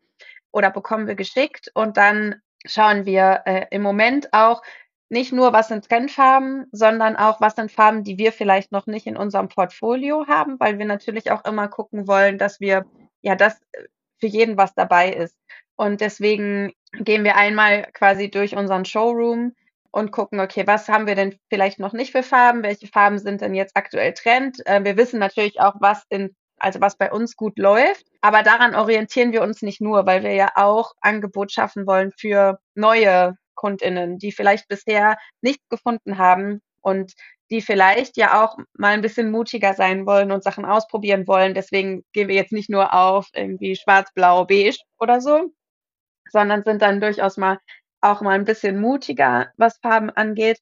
oder 0.53 0.71
bekommen 0.71 1.07
wir 1.07 1.15
geschickt 1.15 1.71
und 1.75 1.97
dann 1.97 2.43
schauen 2.67 3.07
wir 3.07 3.43
äh, 3.47 3.67
im 3.71 3.83
Moment 3.83 4.33
auch 4.33 4.63
nicht 5.11 5.33
nur, 5.33 5.55
was 5.55 5.69
sind 5.69 5.89
Trendfarben, 5.89 6.67
sondern 6.71 7.17
auch, 7.17 7.41
was 7.41 7.55
sind 7.55 7.73
Farben, 7.73 8.05
die 8.05 8.19
wir 8.19 8.31
vielleicht 8.31 8.73
noch 8.73 8.87
nicht 8.87 9.07
in 9.07 9.17
unserem 9.17 9.49
Portfolio 9.49 10.27
haben, 10.27 10.61
weil 10.61 10.79
wir 10.79 10.85
natürlich 10.85 11.31
auch 11.31 11.45
immer 11.47 11.69
gucken 11.69 12.07
wollen, 12.07 12.37
dass 12.37 12.61
wir 12.61 12.85
ja 13.23 13.35
das 13.37 13.59
äh, 13.73 13.85
für 14.21 14.27
jeden 14.27 14.59
was 14.59 14.75
dabei 14.75 15.13
ist. 15.13 15.37
Und 15.77 16.01
deswegen 16.03 16.73
gehen 16.93 17.25
wir 17.25 17.37
einmal 17.37 17.89
quasi 17.95 18.31
durch 18.31 18.57
unseren 18.57 18.85
Showroom 18.85 19.55
und 19.91 20.13
gucken, 20.13 20.41
okay, 20.41 20.67
was 20.67 20.89
haben 20.89 21.07
wir 21.07 21.15
denn 21.15 21.39
vielleicht 21.49 21.79
noch 21.79 21.93
nicht 21.93 22.13
für 22.13 22.23
Farben? 22.23 22.63
Welche 22.63 22.87
Farben 22.87 23.19
sind 23.19 23.41
denn 23.41 23.55
jetzt 23.55 23.77
aktuell 23.77 24.13
Trend? 24.15 24.65
Äh, 24.67 24.85
wir 24.85 24.97
wissen 24.97 25.19
natürlich 25.19 25.61
auch, 25.61 25.75
was 25.81 26.05
in, 26.09 26.35
also 26.59 26.81
was 26.81 26.97
bei 26.97 27.11
uns 27.11 27.37
gut 27.37 27.59
läuft. 27.59 28.07
Aber 28.21 28.43
daran 28.43 28.75
orientieren 28.75 29.33
wir 29.33 29.43
uns 29.43 29.63
nicht 29.63 29.81
nur, 29.81 30.07
weil 30.07 30.23
wir 30.23 30.35
ja 30.35 30.51
auch 30.57 30.93
Angebot 31.01 31.53
schaffen 31.53 31.87
wollen 31.87 32.13
für 32.19 32.59
neue 32.75 33.37
KundInnen, 33.55 34.19
die 34.19 34.33
vielleicht 34.33 34.69
bisher 34.69 35.17
nichts 35.41 35.69
gefunden 35.69 36.19
haben. 36.19 36.61
Und 36.81 37.13
die 37.51 37.61
vielleicht 37.63 38.17
ja 38.17 38.45
auch 38.45 38.59
mal 38.75 38.93
ein 38.93 39.01
bisschen 39.01 39.31
mutiger 39.31 39.75
sein 39.75 40.07
wollen 40.07 40.33
und 40.33 40.43
Sachen 40.43 40.65
ausprobieren 40.65 41.27
wollen. 41.27 41.55
Deswegen 41.55 42.05
gehen 42.13 42.29
wir 42.29 42.35
jetzt 42.35 42.53
nicht 42.53 42.71
nur 42.71 42.93
auf 42.93 43.29
irgendwie 43.35 43.77
schwarz, 43.77 44.13
blau, 44.15 44.45
beige 44.45 44.79
oder 44.99 45.21
so, 45.21 45.53
sondern 46.31 46.63
sind 46.65 46.83
dann 46.83 47.01
durchaus 47.01 47.37
mal 47.37 47.59
auch 48.01 48.21
mal 48.21 48.33
ein 48.33 48.45
bisschen 48.45 48.81
mutiger, 48.81 49.53
was 49.57 49.79
Farben 49.79 50.11
angeht. 50.11 50.61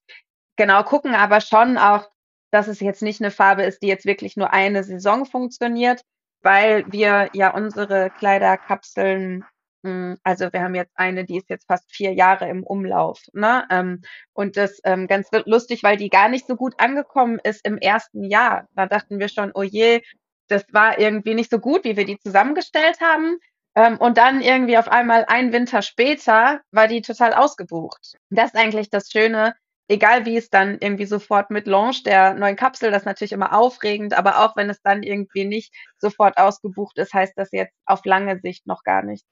Genau, 0.57 0.83
gucken 0.83 1.15
aber 1.15 1.41
schon 1.41 1.79
auch, 1.79 2.11
dass 2.51 2.69
es 2.69 2.81
jetzt 2.81 3.03
nicht 3.03 3.21
eine 3.21 3.31
Farbe 3.31 3.65
ist, 3.65 3.83
die 3.83 3.89
jetzt 3.89 4.07
wirklich 4.07 4.37
nur 4.37 4.53
eine 4.53 4.85
Saison 4.85 5.27
funktioniert, 5.27 6.03
weil 6.43 6.91
wir 6.91 7.31
ja 7.35 7.55
unsere 7.55 8.11
Kleiderkapseln 8.11 9.45
hm, 9.87 10.19
also 10.25 10.53
wir 10.53 10.63
haben 10.63 10.75
jetzt 10.75 10.93
eine, 10.97 11.25
die 11.25 11.37
ist 11.37 11.49
jetzt 11.49 11.67
fast 11.69 11.93
vier 11.95 12.13
Jahre 12.13 12.49
im 12.49 12.65
Umlauf. 12.65 13.23
Ne? 13.33 13.65
Ähm, 13.71 14.03
und 14.33 14.57
das 14.57 14.81
ähm, 14.85 15.07
ganz 15.07 15.29
lustig, 15.45 15.85
weil 15.85 15.97
die 15.97 16.09
gar 16.09 16.29
nicht 16.29 16.47
so 16.47 16.57
gut 16.57 16.75
angekommen 16.79 17.39
ist 17.45 17.65
im 17.65 17.79
ersten 17.79 18.25
Jahr. 18.25 18.69
Da 18.75 18.87
dachten 18.87 19.21
wir 19.21 19.29
schon, 19.29 19.53
oh 19.55 19.63
je, 19.63 20.03
das 20.49 20.65
war 20.73 20.99
irgendwie 20.99 21.35
nicht 21.35 21.51
so 21.51 21.61
gut, 21.61 21.85
wie 21.85 21.97
wir 21.97 22.05
die 22.05 22.19
zusammengestellt 22.19 23.01
haben. 23.01 23.39
Ähm, 23.77 23.99
und 23.99 24.17
dann 24.17 24.41
irgendwie 24.41 24.79
auf 24.79 24.89
einmal 24.89 25.27
ein 25.29 25.53
Winter 25.53 25.83
später 25.83 26.63
war 26.73 26.89
die 26.89 27.03
total 27.03 27.35
ausgebucht. 27.35 28.15
Das 28.31 28.47
ist 28.55 28.57
eigentlich 28.57 28.91
das 28.91 29.11
Schöne. 29.11 29.55
Egal 29.89 30.25
wie 30.27 30.37
es 30.37 30.51
dann 30.51 30.79
irgendwie 30.81 31.05
sofort 31.05 31.51
mit 31.51 31.69
Launch 31.69 32.03
der 32.03 32.35
neuen 32.35 32.57
Kapsel, 32.57 32.91
das 32.91 33.03
ist 33.03 33.07
natürlich 33.07 33.33
immer 33.33 33.57
aufregend, 33.57 34.15
aber 34.15 34.41
auch 34.41 34.57
wenn 34.57 34.69
es 34.69 34.83
dann 34.83 35.05
irgendwie 35.05 35.45
nicht 35.45 35.73
sofort 35.99 36.39
ausgebucht 36.39 36.99
ist, 36.99 37.15
heißt 37.15 37.35
das 37.37 37.51
jetzt 37.53 37.73
auf 37.85 38.05
lange 38.05 38.41
Sicht 38.41 38.67
noch 38.67 38.83
gar 38.83 39.03
nicht. 39.03 39.25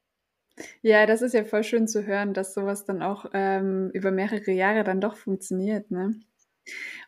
Ja, 0.83 1.07
das 1.07 1.23
ist 1.23 1.35
ja 1.35 1.43
voll 1.43 1.65
schön 1.65 1.89
zu 1.89 2.07
hören, 2.07 2.35
dass 2.35 2.55
sowas 2.55 2.85
dann 2.85 3.03
auch 3.03 3.27
ähm, 3.33 3.91
über 3.95 4.13
mehrere 4.13 4.53
Jahre 4.53 4.85
dann 4.85 5.01
doch 5.01 5.17
funktioniert. 5.17 5.91
Ne? 5.91 6.15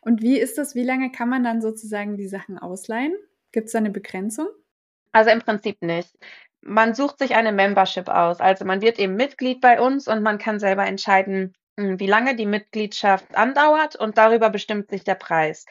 Und 0.01 0.21
wie 0.21 0.37
ist 0.37 0.57
das? 0.57 0.75
Wie 0.75 0.83
lange 0.83 1.11
kann 1.11 1.29
man 1.29 1.43
dann 1.43 1.61
sozusagen 1.61 2.17
die 2.17 2.27
Sachen 2.27 2.57
ausleihen? 2.57 3.15
Gibt 3.53 3.67
es 3.67 3.71
da 3.71 3.77
eine 3.77 3.91
Begrenzung? 3.91 4.47
Also 5.13 5.29
im 5.29 5.39
Prinzip 5.39 5.81
nicht. 5.81 6.13
Man 6.67 6.93
sucht 6.93 7.19
sich 7.19 7.33
eine 7.33 7.53
Membership 7.53 8.09
aus. 8.09 8.41
Also 8.41 8.65
man 8.65 8.81
wird 8.81 8.99
eben 8.99 9.15
Mitglied 9.15 9.61
bei 9.61 9.79
uns 9.79 10.07
und 10.07 10.21
man 10.21 10.37
kann 10.37 10.59
selber 10.59 10.85
entscheiden, 10.85 11.53
hm, 11.79 11.99
wie 11.99 12.07
lange 12.07 12.35
die 12.35 12.45
Mitgliedschaft 12.45 13.35
andauert 13.35 13.95
und 13.95 14.17
darüber 14.17 14.49
bestimmt 14.49 14.89
sich 14.89 15.03
der 15.05 15.15
Preis. 15.15 15.65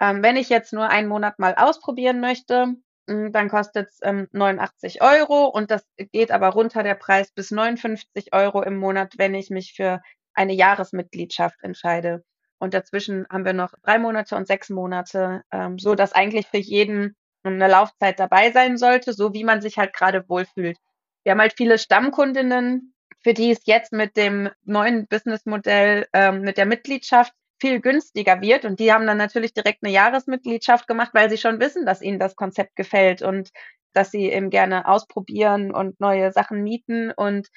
Ähm, 0.00 0.22
wenn 0.22 0.36
ich 0.36 0.50
jetzt 0.50 0.72
nur 0.74 0.88
einen 0.88 1.08
Monat 1.08 1.38
mal 1.38 1.54
ausprobieren 1.54 2.20
möchte, 2.20 2.74
hm, 3.08 3.32
dann 3.32 3.48
kostet 3.48 3.88
es 3.88 3.98
ähm, 4.02 4.28
89 4.32 5.00
Euro 5.02 5.46
und 5.46 5.70
das 5.70 5.86
geht 6.12 6.30
aber 6.30 6.48
runter 6.50 6.82
der 6.82 6.96
Preis 6.96 7.32
bis 7.32 7.50
59 7.50 8.34
Euro 8.34 8.62
im 8.62 8.76
Monat, 8.76 9.14
wenn 9.16 9.34
ich 9.34 9.48
mich 9.48 9.72
für 9.74 10.02
eine 10.34 10.52
Jahresmitgliedschaft 10.52 11.62
entscheide. 11.62 12.24
Und 12.58 12.74
dazwischen 12.74 13.26
haben 13.30 13.44
wir 13.46 13.54
noch 13.54 13.72
drei 13.82 13.98
Monate 13.98 14.36
und 14.36 14.46
sechs 14.46 14.68
Monate, 14.68 15.42
ähm, 15.50 15.78
so 15.78 15.94
dass 15.94 16.12
eigentlich 16.12 16.46
für 16.46 16.58
jeden 16.58 17.16
eine 17.44 17.68
Laufzeit 17.68 18.18
dabei 18.20 18.52
sein 18.52 18.76
sollte, 18.76 19.12
so 19.12 19.32
wie 19.34 19.44
man 19.44 19.60
sich 19.60 19.78
halt 19.78 19.92
gerade 19.92 20.28
wohlfühlt. 20.28 20.78
Wir 21.24 21.32
haben 21.32 21.40
halt 21.40 21.54
viele 21.56 21.78
Stammkundinnen, 21.78 22.94
für 23.22 23.34
die 23.34 23.50
es 23.50 23.60
jetzt 23.64 23.92
mit 23.92 24.16
dem 24.16 24.50
neuen 24.64 25.06
Businessmodell, 25.06 26.06
ähm, 26.12 26.42
mit 26.42 26.56
der 26.56 26.66
Mitgliedschaft 26.66 27.32
viel 27.60 27.80
günstiger 27.80 28.40
wird. 28.40 28.64
Und 28.64 28.80
die 28.80 28.92
haben 28.92 29.06
dann 29.06 29.18
natürlich 29.18 29.54
direkt 29.54 29.84
eine 29.84 29.92
Jahresmitgliedschaft 29.92 30.88
gemacht, 30.88 31.10
weil 31.14 31.30
sie 31.30 31.38
schon 31.38 31.60
wissen, 31.60 31.86
dass 31.86 32.02
ihnen 32.02 32.18
das 32.18 32.34
Konzept 32.34 32.74
gefällt 32.74 33.22
und 33.22 33.50
dass 33.92 34.10
sie 34.10 34.30
eben 34.30 34.50
gerne 34.50 34.88
ausprobieren 34.88 35.72
und 35.72 36.00
neue 36.00 36.32
Sachen 36.32 36.62
mieten. 36.64 37.12
Und 37.12 37.48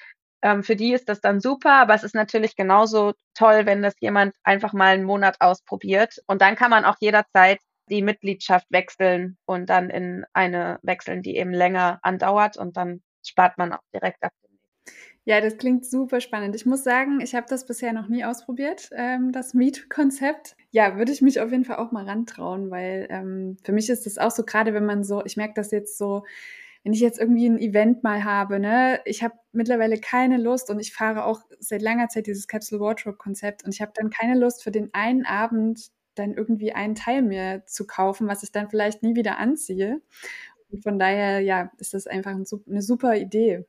ähm, 0.42 0.62
für 0.62 0.76
die 0.76 0.92
ist 0.92 1.08
das 1.08 1.20
dann 1.20 1.40
super, 1.40 1.72
aber 1.72 1.94
es 1.94 2.04
ist 2.04 2.14
natürlich 2.14 2.54
genauso 2.54 3.14
toll, 3.34 3.66
wenn 3.66 3.82
das 3.82 3.94
jemand 4.00 4.36
einfach 4.44 4.72
mal 4.72 4.94
einen 4.94 5.04
Monat 5.04 5.40
ausprobiert. 5.40 6.22
Und 6.28 6.40
dann 6.40 6.54
kann 6.54 6.70
man 6.70 6.84
auch 6.84 6.96
jederzeit 7.00 7.58
die 7.90 8.02
Mitgliedschaft 8.02 8.66
wechseln 8.70 9.38
und 9.46 9.70
dann 9.70 9.90
in 9.90 10.24
eine 10.32 10.78
wechseln, 10.82 11.22
die 11.22 11.36
eben 11.36 11.52
länger 11.52 11.98
andauert 12.02 12.56
und 12.56 12.76
dann 12.76 13.02
spart 13.24 13.58
man 13.58 13.72
auch 13.72 13.82
direkt 13.92 14.22
ab 14.22 14.32
ja, 15.28 15.40
das 15.40 15.56
klingt 15.56 15.84
super 15.84 16.20
spannend. 16.20 16.54
Ich 16.54 16.66
muss 16.66 16.84
sagen, 16.84 17.20
ich 17.20 17.34
habe 17.34 17.46
das 17.50 17.66
bisher 17.66 17.92
noch 17.92 18.06
nie 18.06 18.24
ausprobiert, 18.24 18.90
ähm, 18.92 19.32
das 19.32 19.54
Meet-Konzept. 19.54 20.56
Ja, 20.70 20.98
würde 20.98 21.10
ich 21.10 21.20
mich 21.20 21.40
auf 21.40 21.50
jeden 21.50 21.64
Fall 21.64 21.78
auch 21.78 21.90
mal 21.90 22.04
rantrauen, 22.04 22.70
weil 22.70 23.08
ähm, 23.10 23.56
für 23.64 23.72
mich 23.72 23.90
ist 23.90 24.06
das 24.06 24.18
auch 24.18 24.30
so, 24.30 24.44
gerade 24.44 24.72
wenn 24.72 24.86
man 24.86 25.02
so, 25.02 25.24
ich 25.24 25.36
merke 25.36 25.54
das 25.54 25.72
jetzt 25.72 25.98
so, 25.98 26.24
wenn 26.84 26.92
ich 26.92 27.00
jetzt 27.00 27.18
irgendwie 27.18 27.48
ein 27.48 27.58
Event 27.58 28.04
mal 28.04 28.22
habe, 28.22 28.60
ne, 28.60 29.00
ich 29.04 29.24
habe 29.24 29.34
mittlerweile 29.50 29.98
keine 29.98 30.36
Lust 30.38 30.70
und 30.70 30.78
ich 30.78 30.92
fahre 30.92 31.24
auch 31.24 31.40
seit 31.58 31.82
langer 31.82 32.08
Zeit 32.08 32.28
dieses 32.28 32.46
Capsule 32.46 32.80
Wardrobe 32.80 33.16
Konzept 33.16 33.64
und 33.64 33.74
ich 33.74 33.80
habe 33.80 33.90
dann 33.96 34.10
keine 34.10 34.38
Lust 34.38 34.62
für 34.62 34.70
den 34.70 34.94
einen 34.94 35.26
Abend 35.26 35.90
dann 36.18 36.34
irgendwie 36.34 36.72
einen 36.72 36.94
Teil 36.94 37.22
mir 37.22 37.62
zu 37.66 37.86
kaufen, 37.86 38.28
was 38.28 38.42
ich 38.42 38.52
dann 38.52 38.68
vielleicht 38.68 39.02
nie 39.02 39.14
wieder 39.14 39.38
anziehe. 39.38 40.00
Und 40.70 40.82
von 40.82 40.98
daher, 40.98 41.40
ja, 41.40 41.70
ist 41.78 41.94
das 41.94 42.06
einfach 42.06 42.32
ein, 42.32 42.44
eine 42.68 42.82
super 42.82 43.16
Idee. 43.16 43.64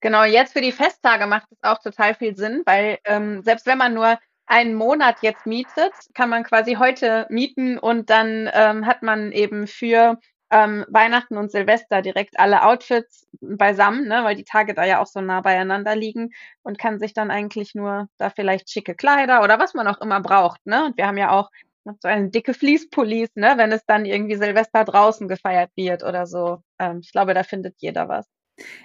Genau, 0.00 0.24
jetzt 0.24 0.52
für 0.52 0.60
die 0.60 0.72
Festtage 0.72 1.26
macht 1.26 1.50
es 1.50 1.62
auch 1.62 1.78
total 1.78 2.14
viel 2.14 2.36
Sinn, 2.36 2.62
weil 2.66 2.98
ähm, 3.04 3.42
selbst 3.42 3.66
wenn 3.66 3.78
man 3.78 3.94
nur 3.94 4.18
einen 4.46 4.74
Monat 4.74 5.16
jetzt 5.22 5.46
mietet, 5.46 5.92
kann 6.14 6.28
man 6.28 6.44
quasi 6.44 6.74
heute 6.74 7.26
mieten 7.30 7.78
und 7.78 8.10
dann 8.10 8.50
ähm, 8.52 8.86
hat 8.86 9.02
man 9.02 9.32
eben 9.32 9.66
für 9.66 10.18
ähm, 10.50 10.84
Weihnachten 10.88 11.36
und 11.36 11.50
Silvester 11.50 12.02
direkt 12.02 12.38
alle 12.38 12.62
Outfits 12.64 13.26
beisammen, 13.40 14.06
ne, 14.08 14.24
weil 14.24 14.36
die 14.36 14.44
Tage 14.44 14.74
da 14.74 14.84
ja 14.84 15.00
auch 15.00 15.06
so 15.06 15.20
nah 15.20 15.40
beieinander 15.40 15.96
liegen 15.96 16.30
und 16.62 16.78
kann 16.78 16.98
sich 16.98 17.14
dann 17.14 17.30
eigentlich 17.30 17.74
nur 17.74 18.08
da 18.18 18.30
vielleicht 18.30 18.70
schicke 18.70 18.94
Kleider 18.94 19.42
oder 19.42 19.58
was 19.58 19.74
man 19.74 19.88
auch 19.88 20.00
immer 20.00 20.20
braucht, 20.20 20.64
ne? 20.66 20.86
Und 20.86 20.96
wir 20.96 21.06
haben 21.06 21.18
ja 21.18 21.30
auch 21.30 21.50
so 21.84 22.08
eine 22.08 22.30
dicke 22.30 22.54
Fließpullis, 22.54 23.30
ne, 23.34 23.54
wenn 23.56 23.72
es 23.72 23.84
dann 23.86 24.04
irgendwie 24.04 24.36
Silvester 24.36 24.84
draußen 24.84 25.28
gefeiert 25.28 25.70
wird 25.76 26.02
oder 26.02 26.26
so. 26.26 26.62
Ähm, 26.78 27.00
ich 27.02 27.12
glaube, 27.12 27.34
da 27.34 27.42
findet 27.42 27.76
jeder 27.78 28.08
was. 28.08 28.26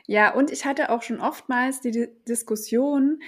Ja, 0.08 0.34
und 0.34 0.51
ich 0.51 0.66
hatte 0.66 0.89
auch 0.89 1.04
schon 1.04 1.22
oftmals 1.22 1.82
die 1.82 2.10
Diskussion, 2.28 3.22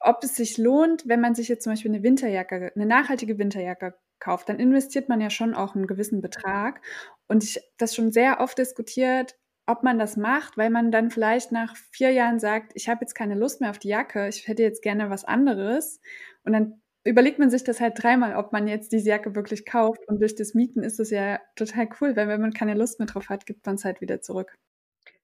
ob 0.00 0.22
es 0.22 0.36
sich 0.36 0.58
lohnt, 0.58 1.08
wenn 1.08 1.20
man 1.20 1.34
sich 1.34 1.48
jetzt 1.48 1.64
zum 1.64 1.72
Beispiel 1.72 1.92
eine 1.92 2.02
Winterjacke, 2.02 2.72
eine 2.74 2.86
nachhaltige 2.86 3.38
Winterjacke 3.38 3.94
kauft, 4.20 4.48
dann 4.48 4.58
investiert 4.58 5.08
man 5.08 5.20
ja 5.20 5.30
schon 5.30 5.54
auch 5.54 5.74
einen 5.74 5.86
gewissen 5.86 6.20
Betrag. 6.20 6.80
Und 7.26 7.44
ich 7.44 7.60
das 7.76 7.94
schon 7.94 8.10
sehr 8.12 8.40
oft 8.40 8.58
diskutiert, 8.58 9.36
ob 9.66 9.82
man 9.82 9.98
das 9.98 10.16
macht, 10.16 10.56
weil 10.56 10.70
man 10.70 10.90
dann 10.90 11.10
vielleicht 11.10 11.52
nach 11.52 11.76
vier 11.92 12.10
Jahren 12.10 12.38
sagt, 12.38 12.72
ich 12.74 12.88
habe 12.88 13.02
jetzt 13.02 13.14
keine 13.14 13.34
Lust 13.34 13.60
mehr 13.60 13.70
auf 13.70 13.78
die 13.78 13.88
Jacke, 13.88 14.28
ich 14.28 14.48
hätte 14.48 14.62
jetzt 14.62 14.82
gerne 14.82 15.10
was 15.10 15.24
anderes. 15.24 16.00
Und 16.44 16.54
dann 16.54 16.80
überlegt 17.04 17.38
man 17.38 17.50
sich 17.50 17.64
das 17.64 17.80
halt 17.80 18.02
dreimal, 18.02 18.36
ob 18.36 18.52
man 18.52 18.66
jetzt 18.66 18.92
diese 18.92 19.10
Jacke 19.10 19.34
wirklich 19.34 19.66
kauft. 19.66 20.08
Und 20.08 20.20
durch 20.20 20.34
das 20.34 20.54
Mieten 20.54 20.82
ist 20.82 21.00
es 21.00 21.10
ja 21.10 21.38
total 21.54 21.88
cool, 22.00 22.16
weil 22.16 22.28
wenn 22.28 22.40
man 22.40 22.52
keine 22.52 22.74
Lust 22.74 22.98
mehr 22.98 23.08
drauf 23.08 23.28
hat, 23.28 23.46
gibt 23.46 23.66
man 23.66 23.74
es 23.74 23.84
halt 23.84 24.00
wieder 24.00 24.20
zurück. 24.22 24.54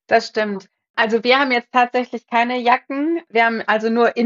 Das 0.06 0.28
stimmt. 0.28 0.68
Also 0.96 1.24
wir 1.24 1.38
haben 1.38 1.50
jetzt 1.50 1.72
tatsächlich 1.72 2.26
keine 2.26 2.58
Jacken. 2.58 3.20
Wir 3.28 3.46
haben 3.46 3.62
also 3.66 3.90
nur 3.90 4.16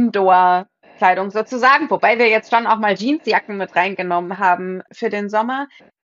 Indoor-Kleidung 0.99 1.31
sozusagen, 1.31 1.91
wobei 1.91 2.19
wir 2.19 2.29
jetzt 2.29 2.51
schon 2.53 2.67
auch 2.67 2.79
mal 2.79 2.95
Jeansjacken 2.95 3.57
mit 3.57 3.75
reingenommen 3.75 4.39
haben 4.39 4.83
für 4.93 5.09
den 5.09 5.29
Sommer. 5.29 5.69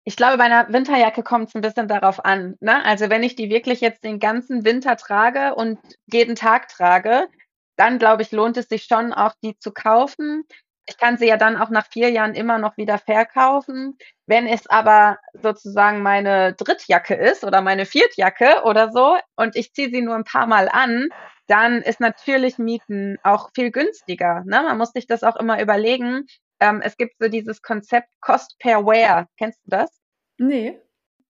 Ich 0.05 0.17
glaube, 0.17 0.37
bei 0.37 0.45
einer 0.45 0.71
Winterjacke 0.71 1.23
kommt 1.23 1.49
es 1.49 1.55
ein 1.55 1.63
bisschen 1.63 1.89
darauf 1.89 2.25
an. 2.25 2.57
Ne? 2.61 2.85
Also 2.85 3.09
wenn 3.09 3.23
ich 3.23 3.37
die 3.37 3.49
wirklich 3.49 3.81
jetzt 3.81 4.05
den 4.05 4.19
ganzen 4.19 4.65
Winter 4.65 4.97
trage 4.97 5.55
und 5.55 5.79
jeden 6.13 6.37
Tag 6.37 6.69
trage, 6.69 7.29
dann 7.77 7.99
glaube 7.99 8.23
ich, 8.23 8.31
lohnt 8.31 8.57
es 8.57 8.69
sich 8.69 8.85
schon 8.85 9.13
auch 9.13 9.33
die 9.43 9.59
zu 9.59 9.73
kaufen. 9.73 10.45
Ich 10.87 10.99
kann 10.99 11.17
sie 11.17 11.27
ja 11.27 11.39
dann 11.39 11.57
auch 11.57 11.71
nach 11.71 11.87
vier 11.87 12.11
Jahren 12.11 12.35
immer 12.35 12.59
noch 12.59 12.77
wieder 12.77 12.99
verkaufen. 12.99 13.97
Wenn 14.27 14.47
es 14.47 14.67
aber 14.67 15.19
sozusagen 15.33 16.03
meine 16.03 16.53
Drittjacke 16.53 17.15
ist 17.15 17.43
oder 17.43 17.63
meine 17.63 17.87
Viertjacke 17.87 18.65
oder 18.65 18.93
so 18.93 19.17
und 19.37 19.57
ich 19.57 19.73
ziehe 19.73 19.89
sie 19.89 20.03
nur 20.03 20.15
ein 20.15 20.25
paar 20.25 20.47
Mal 20.47 20.69
an, 20.69 21.09
dann 21.47 21.83
ist 21.83 22.01
natürlich 22.01 22.59
Mieten 22.59 23.19
auch 23.23 23.51
viel 23.55 23.71
günstiger. 23.71 24.43
Ne? 24.47 24.63
Man 24.63 24.79
muss 24.79 24.93
sich 24.93 25.07
das 25.07 25.23
auch 25.23 25.37
immer 25.37 25.61
überlegen. 25.61 26.27
Ähm, 26.61 26.81
es 26.83 26.97
gibt 26.97 27.15
so 27.19 27.29
dieses 27.29 27.63
Konzept 27.63 28.09
Cost 28.21 28.57
per 28.59 28.85
Wear. 28.87 29.27
Kennst 29.39 29.61
du 29.65 29.71
das? 29.71 29.91
Nee. 30.39 30.81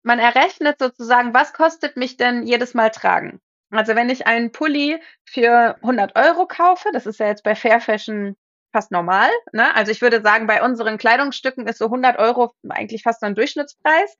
Man 0.02 0.18
errechnet 0.18 0.78
sozusagen, 0.78 1.34
was 1.34 1.52
kostet 1.52 1.96
mich 1.96 2.16
denn 2.16 2.44
jedes 2.44 2.74
Mal 2.74 2.90
tragen? 2.90 3.40
Also 3.70 3.96
wenn 3.96 4.10
ich 4.10 4.26
einen 4.26 4.52
Pulli 4.52 5.00
für 5.24 5.76
100 5.76 6.16
Euro 6.16 6.46
kaufe, 6.46 6.90
das 6.92 7.06
ist 7.06 7.18
ja 7.18 7.26
jetzt 7.26 7.42
bei 7.42 7.54
Fair 7.54 7.80
Fashion 7.80 8.36
fast 8.72 8.90
normal. 8.90 9.30
Ne? 9.52 9.74
Also 9.74 9.92
ich 9.92 10.02
würde 10.02 10.20
sagen, 10.20 10.46
bei 10.46 10.62
unseren 10.62 10.98
Kleidungsstücken 10.98 11.66
ist 11.66 11.78
so 11.78 11.86
100 11.86 12.18
Euro 12.18 12.52
eigentlich 12.68 13.02
fast 13.02 13.22
ein 13.22 13.34
Durchschnittspreis. 13.34 14.16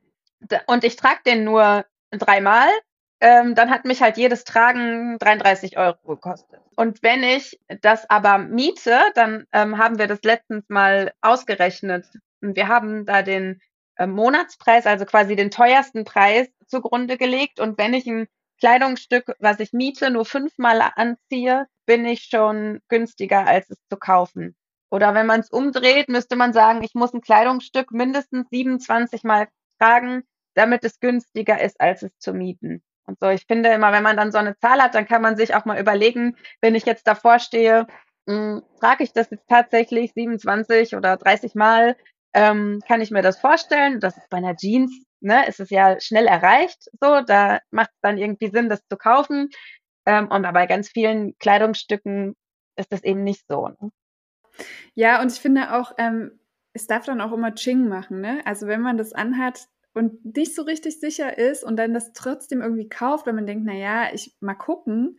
Und 0.67 0.85
ich 0.85 0.97
trage 0.97 1.21
den 1.27 1.45
nur 1.45 1.85
dreimal. 2.11 2.69
Ähm, 3.25 3.55
dann 3.55 3.71
hat 3.71 3.87
mich 3.87 4.03
halt 4.03 4.19
jedes 4.19 4.45
Tragen 4.45 5.17
33 5.19 5.79
Euro 5.79 5.97
gekostet. 6.07 6.61
Und 6.77 7.03
wenn 7.03 7.23
ich 7.23 7.59
das 7.81 8.11
aber 8.11 8.37
miete, 8.37 9.01
dann 9.15 9.47
ähm, 9.51 9.79
haben 9.79 9.99
wir 9.99 10.07
das 10.09 10.23
letztens 10.25 10.69
mal 10.69 11.11
ausgerechnet. 11.23 12.05
Wir 12.43 12.69
haben 12.69 13.07
da 13.07 13.23
den 13.23 13.63
äh, 13.97 14.07
Monatspreis, 14.07 14.85
also 14.85 15.07
quasi 15.07 15.37
den 15.37 15.51
teuersten 15.51 16.05
Preis 16.05 16.49
zugrunde 16.67 17.17
gelegt. 17.17 17.61
Und 17.61 17.79
wenn 17.79 17.95
ich 17.95 18.07
ein 18.07 18.27
Kleidungsstück, 18.61 19.35
was 19.39 19.59
ich 19.59 19.73
miete, 19.73 20.11
nur 20.11 20.27
fünfmal 20.27 20.83
anziehe, 20.95 21.67
bin 21.87 22.05
ich 22.05 22.25
schon 22.25 22.83
günstiger, 22.89 23.47
als 23.47 23.71
es 23.71 23.79
zu 23.89 23.97
kaufen. 23.97 24.55
Oder 24.91 25.15
wenn 25.15 25.25
man 25.25 25.41
es 25.41 25.49
umdreht, 25.49 26.11
müsste 26.11 26.37
man 26.37 26.53
sagen, 26.53 26.83
ich 26.83 26.93
muss 26.93 27.15
ein 27.15 27.23
Kleidungsstück 27.23 27.91
mindestens 27.91 28.51
27 28.51 29.25
Mal 29.25 29.49
tragen, 29.79 30.25
damit 30.53 30.85
es 30.85 31.01
günstiger 31.01 31.59
ist, 31.63 31.81
als 31.81 32.03
es 32.03 32.13
zu 32.19 32.35
mieten. 32.35 32.83
Und 33.07 33.19
so, 33.21 33.29
ich 33.29 33.47
finde 33.47 33.71
immer, 33.71 33.93
wenn 33.93 34.03
man 34.03 34.17
dann 34.17 34.33
so 34.33 34.39
eine 34.39 34.57
Zahl 34.59 34.83
hat, 34.83 34.95
dann 34.95 35.07
kann 35.07 35.23
man 35.23 35.37
sich 35.37 35.55
auch 35.55 35.65
mal 35.65 35.79
überlegen, 35.81 36.37
wenn 36.61 36.75
ich 36.75 36.85
jetzt 36.85 37.07
davor 37.07 37.39
stehe, 37.39 37.87
mh, 38.27 38.35
hm, 38.35 38.63
trage 38.81 39.05
ich 39.05 39.13
das 39.13 39.31
jetzt 39.31 39.49
tatsächlich 39.49 40.13
27 40.15 40.97
oder 40.97 41.17
30 41.17 41.55
Mal, 41.55 41.97
ähm, 42.33 42.81
kann 42.87 43.01
ich 43.01 43.11
mir 43.11 43.23
das 43.23 43.39
vorstellen. 43.39 44.01
Das 44.01 44.17
ist 44.17 44.29
bei 44.31 44.39
einer 44.39 44.57
Jeans, 44.57 44.91
ne, 45.21 45.47
ist 45.47 45.61
es 45.61 45.71
ja 45.71 46.01
schnell 46.01 46.27
erreicht, 46.27 46.89
so, 47.01 47.21
da 47.23 47.61
macht 47.71 47.91
es 47.91 48.01
dann 48.03 48.19
irgendwie 48.19 48.51
Sinn, 48.51 48.69
das 48.69 48.81
zu 48.89 48.97
kaufen. 48.97 49.51
Ähm, 50.07 50.29
und 50.29 50.43
bei 50.43 50.67
ganz 50.67 50.89
vielen 50.89 51.37
Kleidungsstücken 51.39 52.37
ist 52.77 52.93
das 52.93 53.03
eben 53.05 53.25
nicht 53.25 53.45
so. 53.49 53.69
Ne? 53.69 53.91
Ja, 54.95 55.21
und 55.21 55.33
ich 55.33 55.41
finde 55.41 55.75
auch, 55.75 55.93
ähm, 55.99 56.39
es 56.73 56.87
darf 56.87 57.05
dann 57.07 57.21
auch 57.21 57.33
immer 57.33 57.55
Ching 57.55 57.89
machen, 57.89 58.21
ne? 58.21 58.43
Also 58.45 58.67
wenn 58.67 58.81
man 58.81 58.99
das 58.99 59.13
anhat, 59.13 59.69
und 59.95 60.37
nicht 60.37 60.55
so 60.55 60.63
richtig 60.63 61.01
sicher 61.01 61.39
ist 61.39 61.65
und 61.65 61.77
dann 61.77 61.95
das 61.95 62.13
trotzdem 62.13 62.61
irgendwie 62.61 62.89
kauft, 62.89 63.27
wenn 63.27 63.37
man 63.37 63.47
denkt, 63.47 63.65
na 63.67 63.75
ja, 63.75 64.13
ich 64.13 64.35
mal 64.41 64.55
gucken, 64.55 65.19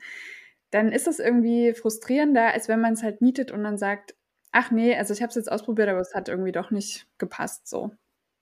dann 0.72 0.92
ist 0.92 1.08
das 1.08 1.20
irgendwie 1.20 1.74
frustrierender, 1.74 2.54
als 2.54 2.68
wenn 2.68 2.82
man 2.82 2.94
es 2.94 3.04
halt 3.04 3.22
mietet 3.22 3.52
und 3.52 3.64
dann 3.64 3.78
sagt, 3.78 4.16
ach 4.52 4.72
nee, 4.72 4.96
also 4.96 5.14
ich 5.14 5.22
habe 5.22 5.30
es 5.30 5.36
jetzt 5.36 5.52
ausprobiert, 5.52 5.90
aber 5.90 6.00
es 6.00 6.14
hat 6.14 6.30
irgendwie 6.30 6.52
doch 6.52 6.72
nicht 6.72 7.08
gepasst 7.18 7.68
so. 7.68 7.92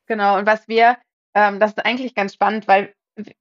Genau, 0.08 0.38
und 0.38 0.46
was 0.46 0.68
wir, 0.68 0.98
ähm, 1.36 1.60
das 1.60 1.72
ist 1.72 1.86
eigentlich 1.86 2.16
ganz 2.16 2.34
spannend, 2.34 2.68
weil 2.68 2.94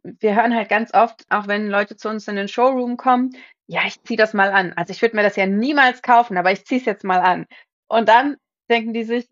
wir 0.03 0.37
hören 0.37 0.55
halt 0.55 0.69
ganz 0.69 0.93
oft, 0.93 1.25
auch 1.31 1.49
wenn 1.49 1.69
Leute 1.69 1.97
zu 1.97 2.09
uns 2.09 2.29
in 2.29 2.37
den 2.37 2.49
Showroom 2.49 2.97
kommen, 2.97 3.31
ja, 3.67 3.83
ich 3.87 4.03
ziehe 4.03 4.19
das 4.19 4.35
mal 4.35 4.51
an. 4.53 4.75
Also 4.75 4.91
ich 4.91 5.01
würde 5.01 5.17
mir 5.17 5.23
das 5.23 5.37
ja 5.37 5.47
niemals 5.47 6.03
kaufen, 6.03 6.37
aber 6.37 6.53
ich 6.53 6.67
ziehe 6.67 6.81
es 6.81 6.87
jetzt 6.87 7.05
mal 7.05 7.21
an. 7.21 7.47
Und 7.89 8.09
dann 8.09 8.37
denken 8.71 8.93
die 8.93 9.05
sich, 9.05 9.29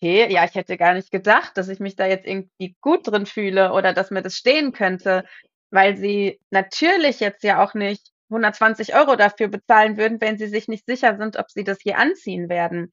okay, 0.00 0.32
ja, 0.32 0.44
ich 0.44 0.54
hätte 0.54 0.76
gar 0.76 0.94
nicht 0.94 1.10
gedacht, 1.10 1.56
dass 1.56 1.68
ich 1.68 1.80
mich 1.80 1.96
da 1.96 2.06
jetzt 2.06 2.26
irgendwie 2.26 2.76
gut 2.80 3.06
drin 3.06 3.26
fühle 3.26 3.72
oder 3.72 3.92
dass 3.92 4.10
mir 4.10 4.22
das 4.22 4.36
stehen 4.36 4.72
könnte, 4.72 5.24
weil 5.70 5.96
sie 5.96 6.40
natürlich 6.50 7.20
jetzt 7.20 7.42
ja 7.44 7.62
auch 7.64 7.74
nicht 7.74 8.10
120 8.30 8.94
Euro 8.94 9.16
dafür 9.16 9.48
bezahlen 9.48 9.96
würden, 9.96 10.20
wenn 10.20 10.38
sie 10.38 10.48
sich 10.48 10.68
nicht 10.68 10.86
sicher 10.86 11.16
sind, 11.16 11.36
ob 11.38 11.50
sie 11.50 11.64
das 11.64 11.78
hier 11.80 11.98
anziehen 11.98 12.48
werden. 12.48 12.92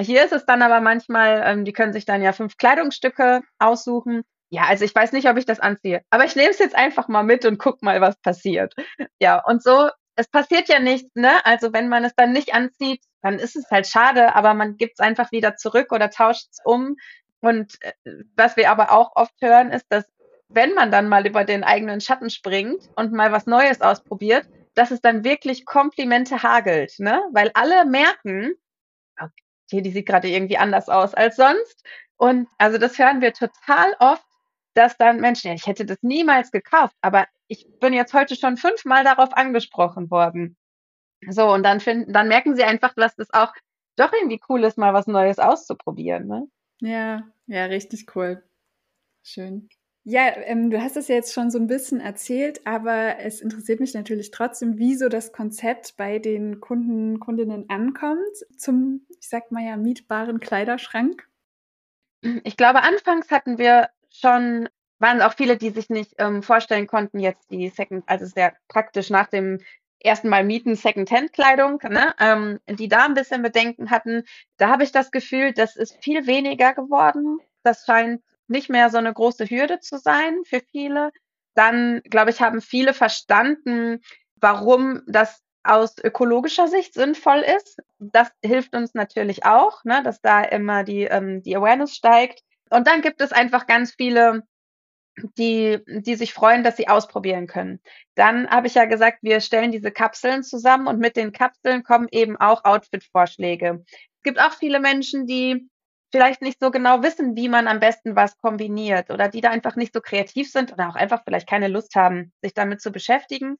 Hier 0.00 0.24
ist 0.24 0.32
es 0.32 0.46
dann 0.46 0.62
aber 0.62 0.80
manchmal, 0.80 1.42
ähm, 1.44 1.64
die 1.64 1.72
können 1.72 1.92
sich 1.92 2.06
dann 2.06 2.22
ja 2.22 2.32
fünf 2.32 2.56
Kleidungsstücke 2.56 3.42
aussuchen. 3.58 4.22
Ja, 4.50 4.64
also 4.64 4.84
ich 4.84 4.94
weiß 4.94 5.12
nicht, 5.12 5.28
ob 5.28 5.36
ich 5.38 5.46
das 5.46 5.60
anziehe, 5.60 6.02
aber 6.10 6.24
ich 6.24 6.36
nehme 6.36 6.50
es 6.50 6.58
jetzt 6.58 6.74
einfach 6.76 7.08
mal 7.08 7.22
mit 7.22 7.44
und 7.46 7.58
guck 7.58 7.82
mal, 7.82 8.00
was 8.00 8.16
passiert. 8.20 8.74
Ja, 9.20 9.42
und 9.44 9.62
so 9.62 9.90
es 10.16 10.28
passiert 10.28 10.68
ja 10.68 10.78
nichts, 10.78 11.14
ne? 11.14 11.44
Also 11.44 11.72
wenn 11.72 11.88
man 11.88 12.04
es 12.04 12.14
dann 12.14 12.32
nicht 12.32 12.54
anzieht, 12.54 13.02
dann 13.22 13.38
ist 13.38 13.56
es 13.56 13.70
halt 13.70 13.86
schade, 13.86 14.34
aber 14.34 14.54
man 14.54 14.76
gibt 14.76 14.94
es 14.94 15.00
einfach 15.00 15.32
wieder 15.32 15.56
zurück 15.56 15.92
oder 15.92 16.10
tauscht 16.10 16.46
es 16.50 16.58
um. 16.64 16.96
Und 17.40 17.76
äh, 17.80 17.92
was 18.36 18.56
wir 18.56 18.70
aber 18.70 18.92
auch 18.92 19.16
oft 19.16 19.34
hören, 19.40 19.70
ist, 19.72 19.86
dass 19.88 20.04
wenn 20.48 20.74
man 20.74 20.90
dann 20.90 21.08
mal 21.08 21.26
über 21.26 21.44
den 21.44 21.64
eigenen 21.64 22.00
Schatten 22.00 22.30
springt 22.30 22.90
und 22.96 23.12
mal 23.12 23.32
was 23.32 23.46
Neues 23.46 23.80
ausprobiert, 23.80 24.46
dass 24.74 24.90
es 24.90 25.00
dann 25.00 25.24
wirklich 25.24 25.64
Komplimente 25.64 26.42
hagelt, 26.42 26.94
ne? 26.98 27.22
Weil 27.32 27.50
alle 27.54 27.84
merken, 27.86 28.54
okay, 29.18 29.80
die 29.82 29.90
sieht 29.90 30.06
gerade 30.06 30.28
irgendwie 30.28 30.58
anders 30.58 30.88
aus 30.88 31.14
als 31.14 31.36
sonst. 31.36 31.84
Und 32.16 32.48
also 32.58 32.78
das 32.78 32.98
hören 32.98 33.20
wir 33.20 33.32
total 33.32 33.94
oft, 33.98 34.26
dass 34.74 34.96
dann 34.96 35.20
Menschen, 35.20 35.48
ja, 35.48 35.54
ich 35.54 35.66
hätte 35.66 35.84
das 35.84 35.98
niemals 36.02 36.50
gekauft, 36.50 36.94
aber 37.00 37.26
ich 37.48 37.66
bin 37.80 37.92
jetzt 37.92 38.14
heute 38.14 38.36
schon 38.36 38.56
fünfmal 38.56 39.04
darauf 39.04 39.36
angesprochen 39.36 40.10
worden. 40.10 40.56
So, 41.28 41.52
und 41.52 41.62
dann 41.62 41.80
finden, 41.80 42.12
dann 42.12 42.28
merken 42.28 42.56
sie 42.56 42.64
einfach, 42.64 42.94
dass 42.94 43.14
das 43.14 43.32
auch 43.32 43.52
doch 43.96 44.12
irgendwie 44.12 44.40
cool 44.48 44.64
ist, 44.64 44.78
mal 44.78 44.94
was 44.94 45.06
Neues 45.06 45.38
auszuprobieren. 45.38 46.26
Ne? 46.26 46.48
Ja, 46.80 47.22
ja, 47.46 47.66
richtig 47.66 48.16
cool. 48.16 48.42
Schön. 49.22 49.68
Ja, 50.04 50.36
ähm, 50.36 50.70
du 50.70 50.82
hast 50.82 50.96
es 50.96 51.06
ja 51.06 51.14
jetzt 51.14 51.32
schon 51.32 51.50
so 51.52 51.58
ein 51.58 51.68
bisschen 51.68 52.00
erzählt, 52.00 52.66
aber 52.66 53.20
es 53.20 53.40
interessiert 53.40 53.78
mich 53.78 53.94
natürlich 53.94 54.32
trotzdem, 54.32 54.78
wie 54.78 54.96
so 54.96 55.08
das 55.08 55.32
Konzept 55.32 55.96
bei 55.96 56.18
den 56.18 56.60
Kunden, 56.60 57.20
Kundinnen 57.20 57.70
ankommt 57.70 58.18
zum, 58.56 59.06
ich 59.20 59.28
sag 59.28 59.52
mal 59.52 59.62
ja, 59.64 59.76
mietbaren 59.76 60.40
Kleiderschrank. 60.40 61.28
Ich 62.42 62.56
glaube, 62.56 62.82
anfangs 62.82 63.30
hatten 63.30 63.58
wir 63.58 63.90
schon 64.12 64.68
waren 64.98 65.20
auch 65.20 65.34
viele, 65.34 65.56
die 65.56 65.70
sich 65.70 65.90
nicht 65.90 66.14
ähm, 66.18 66.42
vorstellen 66.42 66.86
konnten, 66.86 67.18
jetzt 67.18 67.50
die 67.50 67.68
Second, 67.68 68.04
also 68.06 68.24
sehr 68.24 68.54
praktisch 68.68 69.10
nach 69.10 69.26
dem 69.26 69.58
ersten 69.98 70.28
Mal 70.28 70.44
mieten 70.44 70.76
Second-Hand-Kleidung, 70.76 71.80
ne, 71.88 72.14
ähm, 72.18 72.60
die 72.68 72.88
da 72.88 73.04
ein 73.04 73.14
bisschen 73.14 73.42
Bedenken 73.42 73.90
hatten. 73.90 74.24
Da 74.56 74.68
habe 74.68 74.84
ich 74.84 74.92
das 74.92 75.10
Gefühl, 75.10 75.52
das 75.52 75.76
ist 75.76 75.96
viel 76.02 76.26
weniger 76.26 76.74
geworden. 76.74 77.38
Das 77.62 77.84
scheint 77.84 78.22
nicht 78.48 78.68
mehr 78.68 78.90
so 78.90 78.98
eine 78.98 79.12
große 79.12 79.46
Hürde 79.46 79.80
zu 79.80 79.98
sein 79.98 80.42
für 80.44 80.60
viele. 80.70 81.10
Dann, 81.54 82.00
glaube 82.04 82.30
ich, 82.30 82.40
haben 82.40 82.60
viele 82.60 82.94
verstanden, 82.94 84.00
warum 84.36 85.02
das 85.06 85.42
aus 85.64 85.96
ökologischer 85.98 86.66
Sicht 86.68 86.94
sinnvoll 86.94 87.44
ist. 87.56 87.80
Das 87.98 88.30
hilft 88.44 88.74
uns 88.74 88.94
natürlich 88.94 89.44
auch, 89.44 89.84
ne, 89.84 90.02
dass 90.02 90.20
da 90.20 90.42
immer 90.42 90.84
die, 90.84 91.04
ähm, 91.04 91.42
die 91.42 91.56
Awareness 91.56 91.94
steigt. 91.94 92.42
Und 92.72 92.86
dann 92.86 93.02
gibt 93.02 93.20
es 93.20 93.32
einfach 93.32 93.66
ganz 93.66 93.94
viele 93.94 94.42
die, 95.36 95.78
die 95.86 96.14
sich 96.14 96.32
freuen, 96.32 96.64
dass 96.64 96.76
sie 96.76 96.88
ausprobieren 96.88 97.46
können. 97.46 97.80
Dann 98.14 98.48
habe 98.48 98.66
ich 98.66 98.74
ja 98.74 98.86
gesagt, 98.86 99.18
wir 99.22 99.40
stellen 99.40 99.72
diese 99.72 99.90
Kapseln 99.90 100.42
zusammen 100.42 100.86
und 100.86 100.98
mit 100.98 101.16
den 101.16 101.32
Kapseln 101.32 101.82
kommen 101.82 102.08
eben 102.10 102.36
auch 102.36 102.64
Outfit-Vorschläge. 102.64 103.84
Es 103.86 104.22
gibt 104.22 104.40
auch 104.40 104.52
viele 104.52 104.80
Menschen, 104.80 105.26
die 105.26 105.68
vielleicht 106.12 106.42
nicht 106.42 106.60
so 106.60 106.70
genau 106.70 107.02
wissen, 107.02 107.36
wie 107.36 107.48
man 107.48 107.68
am 107.68 107.80
besten 107.80 108.16
was 108.16 108.36
kombiniert 108.36 109.10
oder 109.10 109.28
die 109.28 109.40
da 109.40 109.50
einfach 109.50 109.76
nicht 109.76 109.94
so 109.94 110.00
kreativ 110.00 110.50
sind 110.50 110.72
oder 110.72 110.88
auch 110.88 110.94
einfach 110.94 111.22
vielleicht 111.24 111.48
keine 111.48 111.68
Lust 111.68 111.94
haben, 111.94 112.32
sich 112.42 112.54
damit 112.54 112.80
zu 112.82 112.92
beschäftigen. 112.92 113.56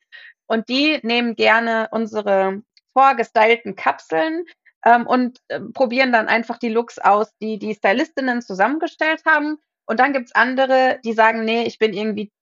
Und 0.46 0.68
die 0.68 1.01
nehmen 1.03 1.35
gerne 1.35 1.88
unsere 1.92 2.62
vorgestylten 2.92 3.75
Kapseln 3.75 4.44
ähm, 4.85 5.07
und 5.07 5.40
äh, 5.49 5.61
probieren 5.61 6.12
dann 6.12 6.29
einfach 6.29 6.59
die 6.59 6.68
Looks 6.68 6.99
aus, 6.99 7.37
die 7.40 7.59
die 7.59 7.75
Stylistinnen 7.75 8.42
zusammengestellt 8.42 9.23
haben 9.27 9.59
und 9.87 10.01
dann 10.01 10.12
gibt's 10.12 10.35
andere, 10.35 11.01
die 11.05 11.12
sagen, 11.12 11.45
nee, 11.45 11.64
ich 11.64 11.79
bin 11.79 11.92
irgendwie 11.92 12.33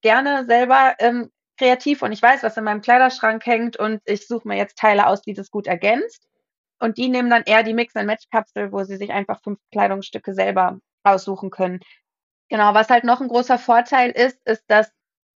gerne 0.00 0.44
selber 0.46 0.94
ähm, 0.98 1.30
kreativ 1.58 2.02
und 2.02 2.12
ich 2.12 2.22
weiß, 2.22 2.42
was 2.42 2.56
in 2.56 2.64
meinem 2.64 2.80
Kleiderschrank 2.80 3.44
hängt 3.44 3.76
und 3.76 4.00
ich 4.04 4.26
suche 4.26 4.48
mir 4.48 4.56
jetzt 4.56 4.78
Teile 4.78 5.06
aus, 5.06 5.22
die 5.22 5.34
das 5.34 5.50
gut 5.50 5.66
ergänzt. 5.66 6.26
Und 6.78 6.96
die 6.96 7.10
nehmen 7.10 7.28
dann 7.28 7.42
eher 7.42 7.62
die 7.62 7.74
Mix-and-Match-Kapsel, 7.74 8.72
wo 8.72 8.84
sie 8.84 8.96
sich 8.96 9.12
einfach 9.12 9.42
fünf 9.42 9.58
Kleidungsstücke 9.70 10.32
selber 10.32 10.78
aussuchen 11.02 11.50
können. 11.50 11.80
Genau, 12.48 12.72
was 12.72 12.88
halt 12.88 13.04
noch 13.04 13.20
ein 13.20 13.28
großer 13.28 13.58
Vorteil 13.58 14.10
ist, 14.10 14.38
ist, 14.46 14.64
dass, 14.68 14.90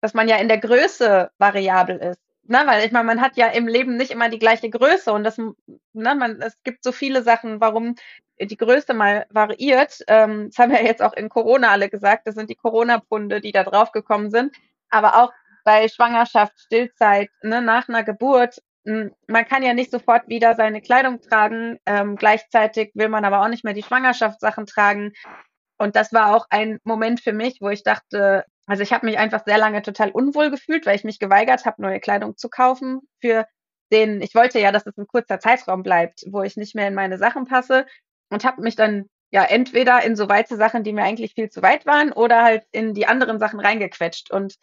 dass 0.02 0.12
man 0.12 0.28
ja 0.28 0.36
in 0.36 0.48
der 0.48 0.58
Größe 0.58 1.30
variabel 1.38 1.96
ist. 1.96 2.20
Ne, 2.50 2.62
weil 2.66 2.84
ich 2.84 2.90
meine, 2.90 3.06
man 3.06 3.20
hat 3.20 3.36
ja 3.36 3.46
im 3.46 3.68
Leben 3.68 3.96
nicht 3.96 4.10
immer 4.10 4.28
die 4.28 4.40
gleiche 4.40 4.68
Größe 4.70 5.12
und 5.12 5.22
das, 5.22 5.38
ne, 5.38 5.54
man, 5.92 6.42
es 6.42 6.60
gibt 6.64 6.82
so 6.82 6.90
viele 6.90 7.22
Sachen, 7.22 7.60
warum 7.60 7.94
die 8.40 8.56
Größe 8.56 8.92
mal 8.92 9.24
variiert. 9.30 10.00
Ähm, 10.08 10.48
das 10.48 10.58
haben 10.58 10.72
wir 10.72 10.82
jetzt 10.82 11.00
auch 11.00 11.12
in 11.12 11.28
Corona 11.28 11.70
alle 11.70 11.88
gesagt, 11.88 12.26
das 12.26 12.34
sind 12.34 12.50
die 12.50 12.56
Corona-Punde, 12.56 13.40
die 13.40 13.52
da 13.52 13.62
drauf 13.62 13.92
gekommen 13.92 14.32
sind. 14.32 14.52
Aber 14.88 15.22
auch 15.22 15.32
bei 15.62 15.86
Schwangerschaft, 15.86 16.58
Stillzeit, 16.58 17.30
ne, 17.42 17.62
nach 17.62 17.88
einer 17.88 18.02
Geburt, 18.02 18.60
man 18.82 19.46
kann 19.46 19.62
ja 19.62 19.72
nicht 19.72 19.92
sofort 19.92 20.26
wieder 20.26 20.56
seine 20.56 20.80
Kleidung 20.80 21.20
tragen. 21.20 21.78
Ähm, 21.86 22.16
gleichzeitig 22.16 22.90
will 22.94 23.10
man 23.10 23.24
aber 23.24 23.42
auch 23.42 23.48
nicht 23.48 23.62
mehr 23.62 23.74
die 23.74 23.84
Schwangerschaftssachen 23.84 24.66
tragen. 24.66 25.12
Und 25.78 25.94
das 25.94 26.12
war 26.12 26.34
auch 26.34 26.46
ein 26.50 26.80
Moment 26.82 27.20
für 27.20 27.32
mich, 27.32 27.58
wo 27.60 27.68
ich 27.68 27.84
dachte, 27.84 28.44
also 28.70 28.84
ich 28.84 28.92
habe 28.92 29.04
mich 29.04 29.18
einfach 29.18 29.44
sehr 29.44 29.58
lange 29.58 29.82
total 29.82 30.12
unwohl 30.12 30.48
gefühlt, 30.48 30.86
weil 30.86 30.94
ich 30.94 31.02
mich 31.02 31.18
geweigert 31.18 31.66
habe, 31.66 31.82
neue 31.82 31.98
Kleidung 31.98 32.36
zu 32.36 32.48
kaufen 32.48 33.00
für 33.20 33.44
den, 33.90 34.22
ich 34.22 34.36
wollte 34.36 34.60
ja, 34.60 34.70
dass 34.70 34.86
es 34.86 34.96
ein 34.96 35.08
kurzer 35.08 35.40
Zeitraum 35.40 35.82
bleibt, 35.82 36.24
wo 36.30 36.42
ich 36.42 36.56
nicht 36.56 36.76
mehr 36.76 36.86
in 36.86 36.94
meine 36.94 37.18
Sachen 37.18 37.46
passe 37.46 37.84
und 38.28 38.44
habe 38.44 38.62
mich 38.62 38.76
dann 38.76 39.06
ja 39.32 39.42
entweder 39.42 40.04
in 40.04 40.14
so 40.14 40.28
weite 40.28 40.56
Sachen, 40.56 40.84
die 40.84 40.92
mir 40.92 41.02
eigentlich 41.02 41.34
viel 41.34 41.50
zu 41.50 41.62
weit 41.62 41.84
waren, 41.84 42.12
oder 42.12 42.44
halt 42.44 42.62
in 42.70 42.94
die 42.94 43.06
anderen 43.06 43.40
Sachen 43.40 43.58
reingequetscht. 43.58 44.30
Und 44.30 44.54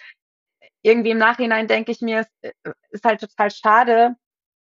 irgendwie 0.84 1.12
im 1.12 1.18
Nachhinein 1.18 1.68
denke 1.68 1.92
ich 1.92 2.00
mir, 2.00 2.22
es 2.22 2.52
äh, 2.64 2.72
ist 2.92 3.04
halt 3.04 3.20
total 3.20 3.52
schade, 3.52 4.16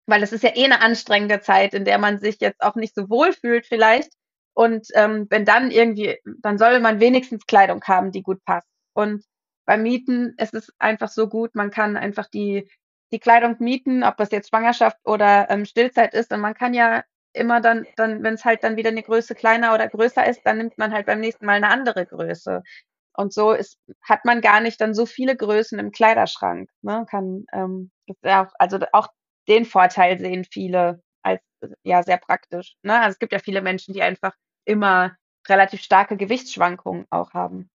weil 0.06 0.22
es 0.22 0.32
ist 0.32 0.42
ja 0.42 0.56
eh 0.56 0.64
eine 0.64 0.80
anstrengende 0.80 1.40
Zeit, 1.40 1.74
in 1.74 1.84
der 1.84 1.98
man 1.98 2.18
sich 2.18 2.38
jetzt 2.40 2.62
auch 2.62 2.76
nicht 2.76 2.94
so 2.94 3.10
wohl 3.10 3.34
fühlt 3.34 3.66
vielleicht. 3.66 4.10
Und 4.54 4.88
ähm, 4.94 5.26
wenn 5.28 5.44
dann 5.44 5.70
irgendwie, 5.70 6.18
dann 6.40 6.56
soll 6.56 6.80
man 6.80 6.98
wenigstens 6.98 7.44
Kleidung 7.46 7.82
haben, 7.84 8.10
die 8.10 8.22
gut 8.22 8.42
passt. 8.46 8.66
Und 8.98 9.24
beim 9.64 9.84
Mieten 9.84 10.34
ist 10.38 10.54
es 10.54 10.72
einfach 10.80 11.08
so 11.08 11.28
gut, 11.28 11.54
man 11.54 11.70
kann 11.70 11.96
einfach 11.96 12.26
die, 12.26 12.68
die 13.12 13.20
Kleidung 13.20 13.54
mieten, 13.60 14.02
ob 14.02 14.16
das 14.16 14.32
jetzt 14.32 14.48
Schwangerschaft 14.48 14.96
oder 15.04 15.48
ähm, 15.50 15.66
Stillzeit 15.66 16.14
ist. 16.14 16.32
Und 16.32 16.40
man 16.40 16.54
kann 16.54 16.74
ja 16.74 17.04
immer 17.32 17.60
dann, 17.60 17.86
dann 17.94 18.24
wenn 18.24 18.34
es 18.34 18.44
halt 18.44 18.64
dann 18.64 18.76
wieder 18.76 18.90
eine 18.90 19.04
Größe 19.04 19.36
kleiner 19.36 19.72
oder 19.72 19.88
größer 19.88 20.26
ist, 20.26 20.40
dann 20.44 20.58
nimmt 20.58 20.78
man 20.78 20.92
halt 20.92 21.06
beim 21.06 21.20
nächsten 21.20 21.46
Mal 21.46 21.52
eine 21.52 21.68
andere 21.68 22.06
Größe. 22.06 22.64
Und 23.16 23.32
so 23.32 23.52
ist, 23.52 23.78
hat 24.02 24.24
man 24.24 24.40
gar 24.40 24.60
nicht 24.60 24.80
dann 24.80 24.94
so 24.94 25.06
viele 25.06 25.36
Größen 25.36 25.78
im 25.78 25.92
Kleiderschrank. 25.92 26.68
Ne? 26.82 27.06
Kann, 27.08 27.44
ähm, 27.52 27.92
also 28.24 28.80
auch 28.92 29.08
den 29.46 29.64
Vorteil 29.64 30.18
sehen 30.18 30.44
viele 30.44 31.02
als 31.22 31.40
ja 31.84 32.02
sehr 32.02 32.18
praktisch. 32.18 32.74
Ne? 32.82 32.98
Also 32.98 33.10
es 33.12 33.18
gibt 33.20 33.32
ja 33.32 33.38
viele 33.38 33.62
Menschen, 33.62 33.94
die 33.94 34.02
einfach 34.02 34.32
immer 34.64 35.14
relativ 35.48 35.82
starke 35.82 36.16
Gewichtsschwankungen 36.16 37.06
auch 37.10 37.32
haben. 37.32 37.70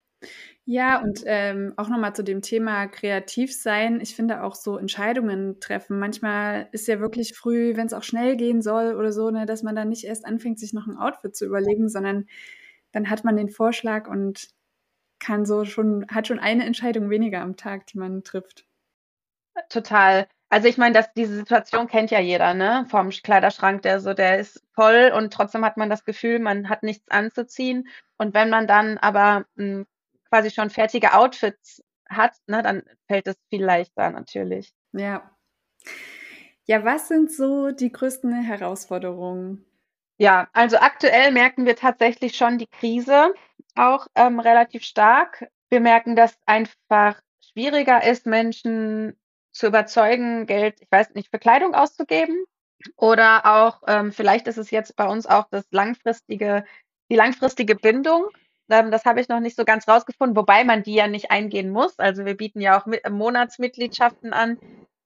Ja, 0.66 1.02
und 1.02 1.24
ähm, 1.26 1.74
auch 1.78 1.90
nochmal 1.90 2.16
zu 2.16 2.24
dem 2.24 2.42
Thema 2.42 2.88
kreativ 2.88 3.54
sein. 3.56 4.00
Ich 4.00 4.16
finde 4.16 4.44
auch 4.44 4.56
so 4.56 4.78
Entscheidungen 4.78 5.60
treffen. 5.60 6.00
Manchmal 6.00 6.70
ist 6.72 6.88
ja 6.88 7.00
wirklich 7.00 7.36
früh, 7.36 7.76
wenn 7.76 7.88
es 7.88 7.94
auch 7.94 8.04
schnell 8.04 8.36
gehen 8.38 8.62
soll 8.62 8.96
oder 8.96 9.12
so, 9.12 9.32
ne, 9.32 9.46
dass 9.46 9.64
man 9.64 9.76
dann 9.76 9.90
nicht 9.90 10.04
erst 10.06 10.26
anfängt, 10.26 10.60
sich 10.60 10.74
noch 10.74 10.88
ein 10.88 10.98
Outfit 10.98 11.36
zu 11.36 11.46
überlegen, 11.46 11.90
sondern 11.90 12.28
dann 12.92 13.10
hat 13.10 13.24
man 13.24 13.38
den 13.38 13.50
Vorschlag 13.50 14.08
und 14.08 14.50
kann 15.20 15.46
so 15.46 15.66
schon, 15.66 16.06
hat 16.10 16.28
schon 16.28 16.40
eine 16.40 16.66
Entscheidung 16.66 17.10
weniger 17.10 17.42
am 17.42 17.58
Tag, 17.58 17.88
die 17.88 17.98
man 17.98 18.24
trifft. 18.24 18.66
Total. 19.70 20.28
Also 20.50 20.68
ich 20.68 20.78
meine, 20.78 20.94
dass 20.94 21.14
diese 21.14 21.36
Situation 21.36 21.88
kennt 21.88 22.12
ja 22.12 22.20
jeder, 22.20 22.54
ne? 22.54 22.86
Vom 22.90 23.10
Kleiderschrank, 23.10 23.82
der 23.84 24.00
so, 24.02 24.14
der 24.14 24.40
ist 24.40 24.64
voll 24.74 25.12
und 25.16 25.32
trotzdem 25.34 25.64
hat 25.66 25.78
man 25.78 25.90
das 25.90 26.04
Gefühl, 26.06 26.40
man 26.40 26.70
hat 26.70 26.84
nichts 26.84 27.10
anzuziehen. 27.10 27.88
Und 28.18 28.34
wenn 28.34 28.50
man 28.50 28.68
dann 28.68 28.98
aber 28.98 29.46
mh, 29.56 29.64
hm, 29.66 29.86
quasi 30.32 30.50
schon 30.50 30.70
fertige 30.70 31.14
Outfits 31.14 31.84
hat, 32.10 32.34
ne, 32.48 32.64
dann 32.64 32.84
fällt 33.08 33.28
es 33.28 33.36
viel 33.50 33.64
leichter 33.64 34.10
natürlich. 34.10 34.74
Ja. 34.94 35.30
Ja, 36.66 36.86
was 36.86 37.08
sind 37.08 37.32
so 37.32 37.72
die 37.72 37.92
größten 37.92 38.34
Herausforderungen? 38.44 39.66
Ja, 40.18 40.48
also 40.54 40.78
aktuell 40.78 41.32
merken 41.32 41.66
wir 41.66 41.76
tatsächlich 41.76 42.38
schon 42.38 42.58
die 42.58 42.68
Krise 42.68 43.34
auch 43.76 44.08
ähm, 44.16 44.40
relativ 44.40 44.84
stark. 44.84 45.50
Wir 45.70 45.80
merken, 45.80 46.16
dass 46.16 46.38
einfach 46.46 47.20
schwieriger 47.52 48.04
ist, 48.04 48.26
Menschen 48.26 49.18
zu 49.52 49.68
überzeugen, 49.68 50.46
Geld, 50.46 50.80
ich 50.82 50.92
weiß 50.92 51.14
nicht, 51.16 51.30
für 51.30 51.40
Kleidung 51.40 51.74
auszugeben. 51.74 52.46
Oder 52.96 53.46
auch, 53.46 53.82
ähm, 53.88 54.12
vielleicht 54.12 54.48
ist 54.48 54.58
es 54.58 54.72
jetzt 54.72 54.96
bei 54.96 55.08
uns 55.08 55.26
auch 55.26 55.48
das 55.50 55.66
langfristige, 55.72 56.66
die 57.10 57.16
langfristige 57.16 57.76
Bindung. 57.76 58.26
Ähm, 58.72 58.92
das 58.92 59.06
habe 59.06 59.22
ich 59.22 59.28
noch 59.28 59.40
nicht 59.40 59.58
so 59.58 59.66
ganz 59.66 59.88
rausgefunden, 59.88 60.36
wobei 60.36 60.64
man 60.64 60.84
die 60.84 60.96
ja 60.96 61.08
nicht 61.08 61.30
eingehen 61.30 61.70
muss. 61.70 62.00
Also 62.00 62.26
wir 62.26 62.36
bieten 62.36 62.62
ja 62.62 62.80
auch 62.80 62.86
mit, 62.86 63.08
Monatsmitgliedschaften 63.10 64.34
an. 64.34 64.58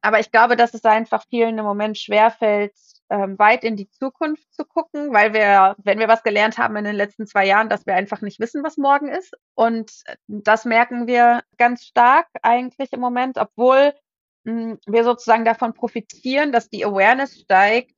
Aber 0.02 0.20
ich 0.20 0.32
glaube, 0.32 0.56
dass 0.56 0.74
es 0.76 0.86
einfach 0.86 1.26
vielen 1.30 1.58
im 1.58 1.66
Moment 1.66 1.98
schwerfällt, 1.98 2.76
ähm, 3.10 3.40
weit 3.40 3.64
in 3.64 3.76
die 3.76 3.90
Zukunft 3.90 4.54
zu 4.54 4.64
gucken, 4.64 5.14
weil 5.14 5.34
wir, 5.34 5.76
wenn 5.84 6.00
wir 6.00 6.08
was 6.08 6.24
gelernt 6.24 6.58
haben 6.60 6.76
in 6.76 6.86
den 6.86 6.96
letzten 6.96 7.26
zwei 7.26 7.46
Jahren, 7.46 7.70
dass 7.70 7.88
wir 7.88 7.96
einfach 7.96 8.22
nicht 8.22 8.40
wissen, 8.40 8.64
was 8.64 8.78
morgen 8.78 9.10
ist. 9.10 9.34
Und 9.56 9.92
das 10.28 10.66
merken 10.66 11.08
wir 11.08 11.44
ganz 11.58 11.86
stark 11.86 12.28
eigentlich 12.44 12.94
im 12.94 13.00
Moment, 13.00 13.38
obwohl 13.38 13.94
mh, 14.44 14.78
wir 14.86 15.04
sozusagen 15.04 15.46
davon 15.46 15.74
profitieren, 15.74 16.52
dass 16.52 16.70
die 16.70 16.86
Awareness 16.86 17.40
steigt, 17.40 17.96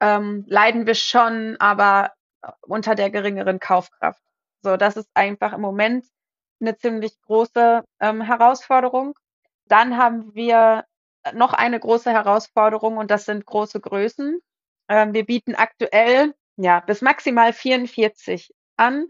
ähm, 0.00 0.44
leiden 0.46 0.86
wir 0.86 0.94
schon 0.94 1.56
aber 1.58 2.12
unter 2.60 2.94
der 2.94 3.10
geringeren 3.10 3.60
Kaufkraft. 3.60 4.25
So, 4.66 4.76
das 4.76 4.96
ist 4.96 5.08
einfach 5.14 5.52
im 5.52 5.60
Moment 5.60 6.04
eine 6.60 6.76
ziemlich 6.76 7.20
große 7.22 7.84
ähm, 8.00 8.20
Herausforderung. 8.20 9.16
Dann 9.68 9.96
haben 9.96 10.34
wir 10.34 10.86
noch 11.34 11.52
eine 11.52 11.78
große 11.78 12.10
Herausforderung 12.10 12.96
und 12.96 13.12
das 13.12 13.26
sind 13.26 13.46
große 13.46 13.78
Größen. 13.78 14.40
Ähm, 14.88 15.14
wir 15.14 15.24
bieten 15.24 15.54
aktuell 15.54 16.34
ja 16.56 16.80
bis 16.80 17.00
maximal 17.00 17.52
44 17.52 18.52
an. 18.76 19.06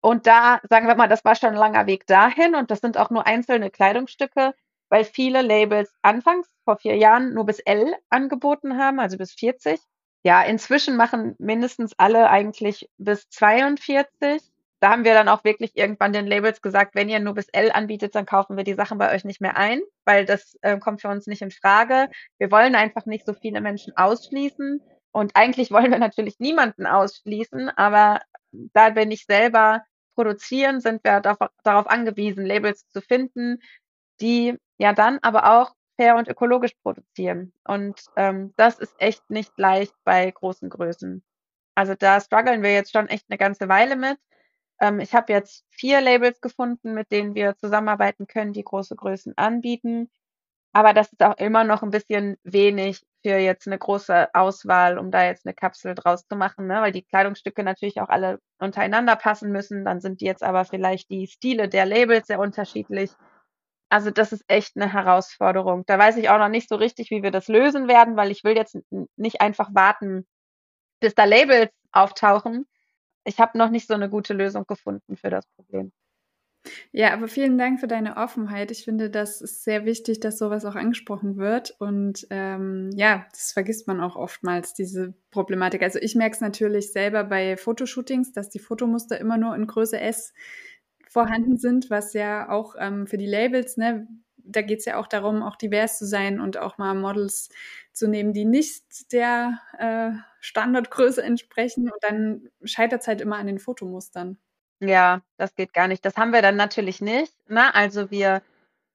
Und 0.00 0.28
da 0.28 0.60
sagen 0.70 0.86
wir 0.86 0.94
mal, 0.94 1.08
das 1.08 1.24
war 1.24 1.34
schon 1.34 1.50
ein 1.50 1.56
langer 1.56 1.86
Weg 1.86 2.06
dahin 2.06 2.54
und 2.54 2.70
das 2.70 2.78
sind 2.78 2.96
auch 2.96 3.10
nur 3.10 3.26
einzelne 3.26 3.68
Kleidungsstücke, 3.68 4.54
weil 4.90 5.04
viele 5.04 5.42
Labels 5.42 5.92
anfangs 6.02 6.48
vor 6.64 6.76
vier 6.76 6.96
Jahren 6.96 7.34
nur 7.34 7.46
bis 7.46 7.58
L 7.58 7.96
angeboten 8.10 8.78
haben, 8.78 9.00
also 9.00 9.18
bis 9.18 9.32
40. 9.32 9.80
Ja, 10.22 10.40
inzwischen 10.42 10.96
machen 10.96 11.34
mindestens 11.40 11.98
alle 11.98 12.30
eigentlich 12.30 12.88
bis 12.96 13.28
42 13.30 14.40
da 14.80 14.90
haben 14.90 15.04
wir 15.04 15.14
dann 15.14 15.28
auch 15.28 15.44
wirklich 15.44 15.76
irgendwann 15.76 16.12
den 16.12 16.26
Labels 16.26 16.62
gesagt, 16.62 16.94
wenn 16.94 17.08
ihr 17.08 17.20
nur 17.20 17.34
bis 17.34 17.48
L 17.48 17.70
anbietet, 17.70 18.14
dann 18.14 18.26
kaufen 18.26 18.56
wir 18.56 18.64
die 18.64 18.74
Sachen 18.74 18.98
bei 18.98 19.14
euch 19.14 19.24
nicht 19.24 19.40
mehr 19.40 19.56
ein, 19.56 19.80
weil 20.04 20.24
das 20.24 20.56
äh, 20.62 20.78
kommt 20.78 21.02
für 21.02 21.08
uns 21.08 21.26
nicht 21.26 21.42
in 21.42 21.50
Frage. 21.50 22.08
Wir 22.38 22.50
wollen 22.50 22.74
einfach 22.74 23.04
nicht 23.04 23.26
so 23.26 23.34
viele 23.34 23.60
Menschen 23.60 23.96
ausschließen. 23.96 24.80
Und 25.12 25.32
eigentlich 25.34 25.70
wollen 25.72 25.90
wir 25.90 25.98
natürlich 25.98 26.38
niemanden 26.38 26.86
ausschließen, 26.86 27.68
aber 27.70 28.20
da 28.52 28.94
wir 28.94 29.06
nicht 29.06 29.26
selber 29.26 29.82
produzieren, 30.14 30.80
sind 30.80 31.04
wir 31.04 31.20
darauf 31.20 31.86
angewiesen, 31.86 32.44
Labels 32.44 32.88
zu 32.88 33.00
finden, 33.00 33.58
die 34.20 34.56
ja 34.78 34.92
dann 34.92 35.18
aber 35.22 35.58
auch 35.58 35.74
fair 35.96 36.16
und 36.16 36.28
ökologisch 36.28 36.74
produzieren. 36.82 37.52
Und 37.64 38.02
ähm, 38.16 38.54
das 38.56 38.78
ist 38.78 38.94
echt 38.98 39.28
nicht 39.28 39.52
leicht 39.58 39.94
bei 40.04 40.30
großen 40.30 40.70
Größen. 40.70 41.22
Also 41.74 41.94
da 41.94 42.20
strugglen 42.20 42.62
wir 42.62 42.72
jetzt 42.72 42.92
schon 42.92 43.08
echt 43.08 43.26
eine 43.28 43.38
ganze 43.38 43.68
Weile 43.68 43.96
mit. 43.96 44.18
Ähm, 44.80 45.00
ich 45.00 45.14
habe 45.14 45.32
jetzt 45.32 45.64
vier 45.70 46.00
Labels 46.00 46.40
gefunden, 46.40 46.94
mit 46.94 47.12
denen 47.12 47.34
wir 47.34 47.56
zusammenarbeiten 47.56 48.26
können, 48.26 48.52
die 48.52 48.64
große 48.64 48.96
Größen 48.96 49.34
anbieten. 49.36 50.10
Aber 50.72 50.94
das 50.94 51.12
ist 51.12 51.22
auch 51.22 51.36
immer 51.38 51.64
noch 51.64 51.82
ein 51.82 51.90
bisschen 51.90 52.36
wenig 52.44 53.02
für 53.22 53.36
jetzt 53.38 53.66
eine 53.66 53.78
große 53.78 54.34
Auswahl, 54.34 54.98
um 54.98 55.10
da 55.10 55.24
jetzt 55.24 55.44
eine 55.46 55.54
Kapsel 55.54 55.94
draus 55.94 56.26
zu 56.26 56.36
machen, 56.36 56.66
ne? 56.68 56.80
weil 56.80 56.92
die 56.92 57.02
Kleidungsstücke 57.02 57.62
natürlich 57.64 58.00
auch 58.00 58.08
alle 58.08 58.38
untereinander 58.58 59.16
passen 59.16 59.52
müssen. 59.52 59.84
Dann 59.84 60.00
sind 60.00 60.20
die 60.20 60.26
jetzt 60.26 60.42
aber 60.42 60.64
vielleicht 60.64 61.10
die 61.10 61.26
Stile 61.26 61.68
der 61.68 61.86
Labels 61.86 62.28
sehr 62.28 62.38
unterschiedlich. 62.40 63.10
Also 63.90 64.10
das 64.10 64.32
ist 64.32 64.44
echt 64.46 64.76
eine 64.76 64.92
Herausforderung. 64.92 65.84
Da 65.86 65.98
weiß 65.98 66.16
ich 66.16 66.30
auch 66.30 66.38
noch 66.38 66.48
nicht 66.48 66.68
so 66.68 66.76
richtig, 66.76 67.10
wie 67.10 67.22
wir 67.24 67.32
das 67.32 67.48
lösen 67.48 67.88
werden, 67.88 68.16
weil 68.16 68.30
ich 68.30 68.44
will 68.44 68.56
jetzt 68.56 68.78
nicht 69.16 69.40
einfach 69.40 69.70
warten, 69.74 70.26
bis 71.00 71.14
da 71.14 71.24
Labels 71.24 71.70
auftauchen, 71.92 72.66
ich 73.30 73.38
habe 73.38 73.56
noch 73.56 73.70
nicht 73.70 73.86
so 73.86 73.94
eine 73.94 74.10
gute 74.10 74.34
Lösung 74.34 74.66
gefunden 74.66 75.16
für 75.16 75.30
das 75.30 75.46
Problem. 75.56 75.92
Ja, 76.92 77.12
aber 77.14 77.28
vielen 77.28 77.56
Dank 77.56 77.80
für 77.80 77.86
deine 77.86 78.16
Offenheit. 78.16 78.70
Ich 78.70 78.84
finde, 78.84 79.08
das 79.08 79.40
ist 79.40 79.64
sehr 79.64 79.84
wichtig, 79.86 80.20
dass 80.20 80.36
sowas 80.36 80.64
auch 80.64 80.74
angesprochen 80.74 81.36
wird. 81.36 81.74
Und 81.78 82.26
ähm, 82.30 82.90
ja, 82.94 83.26
das 83.30 83.52
vergisst 83.52 83.86
man 83.86 84.00
auch 84.00 84.16
oftmals, 84.16 84.74
diese 84.74 85.14
Problematik. 85.30 85.82
Also 85.82 85.98
ich 86.00 86.16
merke 86.16 86.34
es 86.34 86.40
natürlich 86.40 86.92
selber 86.92 87.24
bei 87.24 87.56
Fotoshootings, 87.56 88.32
dass 88.32 88.50
die 88.50 88.58
Fotomuster 88.58 89.18
immer 89.18 89.38
nur 89.38 89.54
in 89.54 89.66
Größe 89.66 89.98
S 89.98 90.34
vorhanden 91.08 91.56
sind, 91.56 91.88
was 91.88 92.12
ja 92.12 92.50
auch 92.50 92.74
ähm, 92.78 93.06
für 93.06 93.16
die 93.16 93.26
Labels, 93.26 93.76
ne, 93.76 94.06
da 94.36 94.62
geht 94.62 94.80
es 94.80 94.84
ja 94.84 94.98
auch 94.98 95.06
darum, 95.06 95.42
auch 95.42 95.56
divers 95.56 95.98
zu 95.98 96.06
sein 96.06 96.40
und 96.40 96.58
auch 96.58 96.78
mal 96.78 96.94
Models 96.94 97.48
zu 97.92 98.08
nehmen, 98.08 98.32
die 98.32 98.44
nicht 98.44 99.12
der 99.12 99.60
äh, 99.78 100.10
Standardgröße 100.40 101.22
entsprechen. 101.22 101.90
Und 101.90 102.02
dann 102.02 102.48
scheitert 102.64 103.02
es 103.02 103.08
halt 103.08 103.20
immer 103.20 103.36
an 103.36 103.46
den 103.46 103.58
Fotomustern. 103.58 104.38
Ja, 104.80 105.20
das 105.36 105.54
geht 105.54 105.74
gar 105.74 105.88
nicht. 105.88 106.04
Das 106.04 106.16
haben 106.16 106.32
wir 106.32 106.42
dann 106.42 106.56
natürlich 106.56 107.00
nicht. 107.00 107.34
Ne? 107.48 107.74
Also 107.74 108.10
wir, 108.10 108.42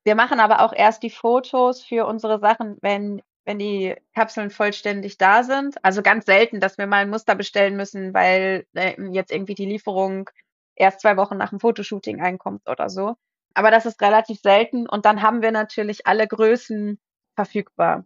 wir 0.03 0.15
machen 0.15 0.39
aber 0.39 0.61
auch 0.61 0.73
erst 0.73 1.03
die 1.03 1.11
Fotos 1.11 1.83
für 1.83 2.07
unsere 2.07 2.39
Sachen, 2.39 2.77
wenn, 2.81 3.21
wenn 3.45 3.59
die 3.59 3.95
Kapseln 4.15 4.49
vollständig 4.49 5.17
da 5.17 5.43
sind. 5.43 5.83
Also 5.83 6.01
ganz 6.01 6.25
selten, 6.25 6.59
dass 6.59 6.77
wir 6.79 6.87
mal 6.87 7.03
ein 7.03 7.09
Muster 7.09 7.35
bestellen 7.35 7.77
müssen, 7.77 8.13
weil 8.13 8.65
äh, 8.73 8.99
jetzt 9.11 9.31
irgendwie 9.31 9.55
die 9.55 9.67
Lieferung 9.67 10.29
erst 10.75 11.01
zwei 11.01 11.17
Wochen 11.17 11.37
nach 11.37 11.51
dem 11.51 11.59
Fotoshooting 11.59 12.21
einkommt 12.21 12.67
oder 12.67 12.89
so. 12.89 13.15
Aber 13.53 13.71
das 13.71 13.85
ist 13.85 14.01
relativ 14.01 14.41
selten 14.41 14.87
und 14.89 15.05
dann 15.05 15.21
haben 15.21 15.41
wir 15.41 15.51
natürlich 15.51 16.07
alle 16.07 16.27
Größen 16.27 16.99
verfügbar. 17.35 18.05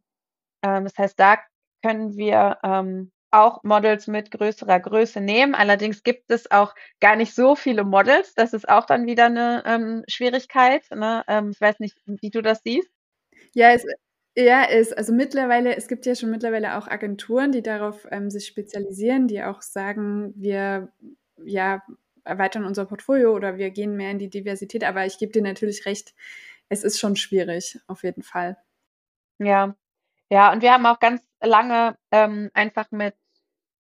Ähm, 0.63 0.83
das 0.83 0.97
heißt, 0.97 1.19
da 1.19 1.39
können 1.81 2.17
wir 2.17 2.59
ähm, 2.63 3.11
auch 3.31 3.63
Models 3.63 4.07
mit 4.07 4.31
größerer 4.31 4.79
Größe 4.79 5.21
nehmen. 5.21 5.55
Allerdings 5.55 6.03
gibt 6.03 6.31
es 6.31 6.49
auch 6.51 6.73
gar 6.99 7.15
nicht 7.15 7.35
so 7.35 7.55
viele 7.55 7.83
Models. 7.83 8.33
Das 8.33 8.53
ist 8.53 8.67
auch 8.67 8.85
dann 8.85 9.05
wieder 9.05 9.25
eine 9.25 9.63
ähm, 9.65 10.03
Schwierigkeit. 10.07 10.83
Ne? 10.91 11.23
Ähm, 11.27 11.51
ich 11.51 11.61
weiß 11.61 11.79
nicht, 11.79 11.97
wie 12.05 12.29
du 12.29 12.41
das 12.41 12.61
siehst. 12.63 12.89
Ja, 13.53 13.71
es, 13.71 13.85
ja, 14.35 14.63
es, 14.69 14.93
also 14.93 15.13
mittlerweile, 15.13 15.75
es 15.75 15.87
gibt 15.87 16.05
ja 16.05 16.15
schon 16.15 16.31
mittlerweile 16.31 16.77
auch 16.77 16.87
Agenturen, 16.87 17.51
die 17.51 17.61
darauf 17.61 18.07
ähm, 18.11 18.29
sich 18.29 18.47
spezialisieren, 18.47 19.27
die 19.27 19.43
auch 19.43 19.61
sagen, 19.61 20.33
wir 20.35 20.91
ja 21.43 21.83
erweitern 22.23 22.65
unser 22.65 22.85
Portfolio 22.85 23.33
oder 23.33 23.57
wir 23.57 23.71
gehen 23.71 23.95
mehr 23.95 24.11
in 24.11 24.19
die 24.19 24.29
Diversität. 24.29 24.83
Aber 24.83 25.05
ich 25.05 25.17
gebe 25.17 25.31
dir 25.31 25.41
natürlich 25.41 25.85
recht, 25.85 26.13
es 26.69 26.83
ist 26.83 26.99
schon 26.99 27.15
schwierig, 27.15 27.79
auf 27.87 28.03
jeden 28.03 28.23
Fall. 28.23 28.57
Ja, 29.39 29.75
ja, 30.29 30.51
und 30.51 30.61
wir 30.61 30.73
haben 30.73 30.85
auch 30.85 30.99
ganz 30.99 31.23
lange 31.41 31.97
ähm, 32.11 32.51
einfach 32.53 32.91
mit 32.91 33.15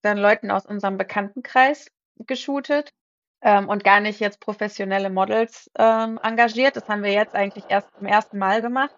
den 0.04 0.18
Leuten 0.18 0.52
aus 0.52 0.66
unserem 0.66 0.98
Bekanntenkreis 0.98 1.92
geshootet 2.20 2.94
ähm, 3.42 3.70
und 3.70 3.84
gar 3.84 4.00
nicht 4.00 4.20
jetzt 4.20 4.40
professionelle 4.40 5.10
Models 5.10 5.70
ähm, 5.78 6.20
engagiert. 6.24 6.76
Das 6.76 6.88
haben 6.88 7.04
wir 7.04 7.12
jetzt 7.12 7.36
eigentlich 7.36 7.66
erst 7.70 7.94
zum 7.96 8.06
ersten 8.06 8.38
Mal 8.38 8.62
gemacht. 8.62 8.96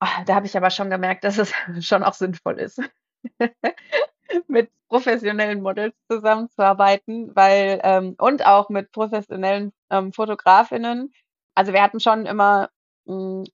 Oh, 0.00 0.22
da 0.26 0.34
habe 0.34 0.46
ich 0.46 0.56
aber 0.56 0.70
schon 0.70 0.90
gemerkt, 0.90 1.24
dass 1.24 1.38
es 1.38 1.52
schon 1.86 2.02
auch 2.02 2.14
sinnvoll 2.14 2.58
ist, 2.58 2.80
mit 4.48 4.70
professionellen 4.88 5.60
Models 5.60 5.94
zusammenzuarbeiten, 6.10 7.34
weil 7.36 7.80
ähm, 7.84 8.14
und 8.18 8.46
auch 8.46 8.70
mit 8.70 8.90
professionellen 8.92 9.72
ähm, 9.90 10.12
Fotografinnen. 10.12 11.12
Also 11.54 11.72
wir 11.72 11.82
hatten 11.82 12.00
schon 12.00 12.26
immer 12.26 12.70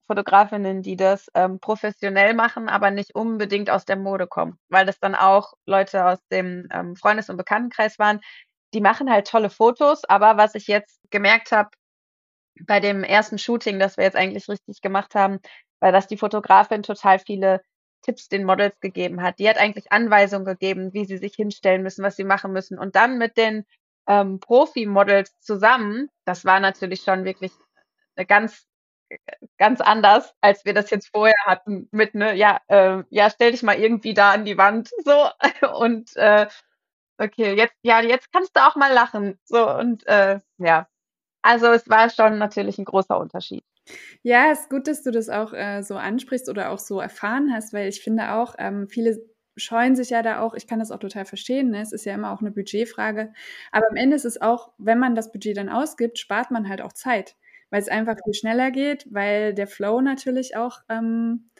Fotografinnen, 0.06 0.82
die 0.82 0.96
das 0.96 1.28
ähm, 1.34 1.60
professionell 1.60 2.34
machen, 2.34 2.68
aber 2.68 2.90
nicht 2.90 3.14
unbedingt 3.14 3.70
aus 3.70 3.84
der 3.84 3.96
Mode 3.96 4.26
kommen, 4.26 4.58
weil 4.68 4.86
das 4.86 4.98
dann 4.98 5.14
auch 5.14 5.54
Leute 5.66 6.04
aus 6.06 6.18
dem 6.30 6.68
ähm, 6.72 6.96
Freundes- 6.96 7.30
und 7.30 7.36
Bekanntenkreis 7.36 7.98
waren. 7.98 8.20
Die 8.74 8.80
machen 8.80 9.10
halt 9.10 9.28
tolle 9.28 9.50
Fotos, 9.50 10.04
aber 10.04 10.36
was 10.36 10.54
ich 10.54 10.66
jetzt 10.66 11.00
gemerkt 11.10 11.52
habe 11.52 11.70
bei 12.66 12.80
dem 12.80 13.04
ersten 13.04 13.38
Shooting, 13.38 13.78
das 13.78 13.96
wir 13.96 14.04
jetzt 14.04 14.16
eigentlich 14.16 14.48
richtig 14.48 14.80
gemacht 14.80 15.14
haben, 15.14 15.38
war, 15.80 15.92
dass 15.92 16.06
die 16.06 16.16
Fotografin 16.16 16.82
total 16.82 17.18
viele 17.18 17.60
Tipps 18.02 18.28
den 18.28 18.44
Models 18.44 18.78
gegeben 18.80 19.22
hat. 19.22 19.38
Die 19.38 19.48
hat 19.48 19.58
eigentlich 19.58 19.92
Anweisungen 19.92 20.44
gegeben, 20.44 20.92
wie 20.92 21.04
sie 21.04 21.18
sich 21.18 21.34
hinstellen 21.34 21.82
müssen, 21.82 22.04
was 22.04 22.16
sie 22.16 22.24
machen 22.24 22.52
müssen. 22.52 22.78
Und 22.78 22.96
dann 22.96 23.18
mit 23.18 23.36
den 23.36 23.64
ähm, 24.06 24.40
Profi-Models 24.40 25.40
zusammen, 25.40 26.08
das 26.24 26.44
war 26.44 26.60
natürlich 26.60 27.02
schon 27.02 27.24
wirklich 27.24 27.52
eine 28.16 28.26
ganz 28.26 28.66
ganz 29.58 29.80
anders, 29.80 30.34
als 30.40 30.64
wir 30.64 30.74
das 30.74 30.90
jetzt 30.90 31.08
vorher 31.08 31.36
hatten 31.44 31.88
mit 31.92 32.14
ne, 32.14 32.34
ja, 32.34 32.60
äh, 32.68 33.02
ja, 33.10 33.30
stell 33.30 33.52
dich 33.52 33.62
mal 33.62 33.78
irgendwie 33.78 34.14
da 34.14 34.32
an 34.32 34.44
die 34.44 34.58
Wand 34.58 34.90
so. 35.04 35.28
Und 35.78 36.16
äh, 36.16 36.46
okay, 37.18 37.54
jetzt 37.54 37.74
ja, 37.82 38.00
jetzt 38.00 38.32
kannst 38.32 38.56
du 38.56 38.60
auch 38.66 38.76
mal 38.76 38.92
lachen. 38.92 39.38
So 39.44 39.70
und 39.70 40.06
äh, 40.06 40.40
ja, 40.58 40.88
also 41.42 41.68
es 41.68 41.88
war 41.88 42.10
schon 42.10 42.38
natürlich 42.38 42.78
ein 42.78 42.84
großer 42.84 43.18
Unterschied. 43.18 43.64
Ja, 44.22 44.50
es 44.50 44.62
ist 44.62 44.70
gut, 44.70 44.88
dass 44.88 45.02
du 45.02 45.10
das 45.12 45.28
auch 45.28 45.52
äh, 45.52 45.82
so 45.82 45.96
ansprichst 45.96 46.48
oder 46.48 46.70
auch 46.70 46.78
so 46.78 47.00
erfahren 47.00 47.52
hast, 47.52 47.72
weil 47.72 47.88
ich 47.88 48.02
finde 48.02 48.32
auch, 48.32 48.54
ähm, 48.58 48.88
viele 48.88 49.18
scheuen 49.56 49.96
sich 49.96 50.10
ja 50.10 50.22
da 50.22 50.40
auch, 50.40 50.54
ich 50.54 50.66
kann 50.66 50.80
das 50.80 50.90
auch 50.90 50.98
total 50.98 51.24
verstehen, 51.24 51.70
ne? 51.70 51.80
es 51.80 51.92
ist 51.92 52.04
ja 52.04 52.14
immer 52.14 52.32
auch 52.32 52.40
eine 52.40 52.50
Budgetfrage, 52.50 53.32
aber 53.72 53.86
am 53.88 53.96
Ende 53.96 54.16
ist 54.16 54.26
es 54.26 54.40
auch, 54.40 54.72
wenn 54.76 54.98
man 54.98 55.14
das 55.14 55.32
Budget 55.32 55.56
dann 55.56 55.70
ausgibt, 55.70 56.18
spart 56.18 56.50
man 56.50 56.68
halt 56.68 56.82
auch 56.82 56.92
Zeit 56.92 57.36
weil 57.70 57.80
es 57.80 57.88
einfach 57.88 58.16
viel 58.24 58.34
schneller 58.34 58.70
geht, 58.70 59.06
weil 59.10 59.54
der 59.54 59.66
Flow 59.66 60.00
natürlich 60.00 60.56
auch 60.56 60.80
ähm, 60.88 61.50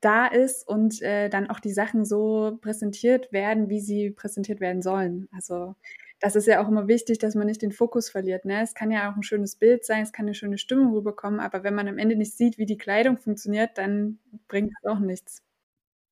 da 0.00 0.26
ist 0.26 0.66
und 0.68 1.02
äh, 1.02 1.28
dann 1.28 1.50
auch 1.50 1.60
die 1.60 1.72
Sachen 1.72 2.04
so 2.04 2.58
präsentiert 2.60 3.32
werden, 3.32 3.68
wie 3.68 3.80
sie 3.80 4.10
präsentiert 4.10 4.60
werden 4.60 4.82
sollen. 4.82 5.28
Also 5.32 5.74
das 6.20 6.36
ist 6.36 6.46
ja 6.46 6.62
auch 6.62 6.68
immer 6.68 6.88
wichtig, 6.88 7.18
dass 7.18 7.34
man 7.34 7.46
nicht 7.46 7.62
den 7.62 7.72
Fokus 7.72 8.08
verliert. 8.10 8.44
Ne? 8.44 8.62
Es 8.62 8.74
kann 8.74 8.90
ja 8.90 9.10
auch 9.10 9.16
ein 9.16 9.22
schönes 9.22 9.56
Bild 9.56 9.84
sein, 9.84 10.02
es 10.02 10.12
kann 10.12 10.26
eine 10.26 10.34
schöne 10.34 10.58
Stimmung 10.58 10.92
rüberkommen, 10.94 11.40
aber 11.40 11.62
wenn 11.64 11.74
man 11.74 11.88
am 11.88 11.98
Ende 11.98 12.16
nicht 12.16 12.36
sieht, 12.36 12.58
wie 12.58 12.66
die 12.66 12.78
Kleidung 12.78 13.18
funktioniert, 13.18 13.76
dann 13.78 14.18
bringt 14.48 14.72
es 14.78 14.90
auch 14.90 14.98
nichts. 14.98 15.42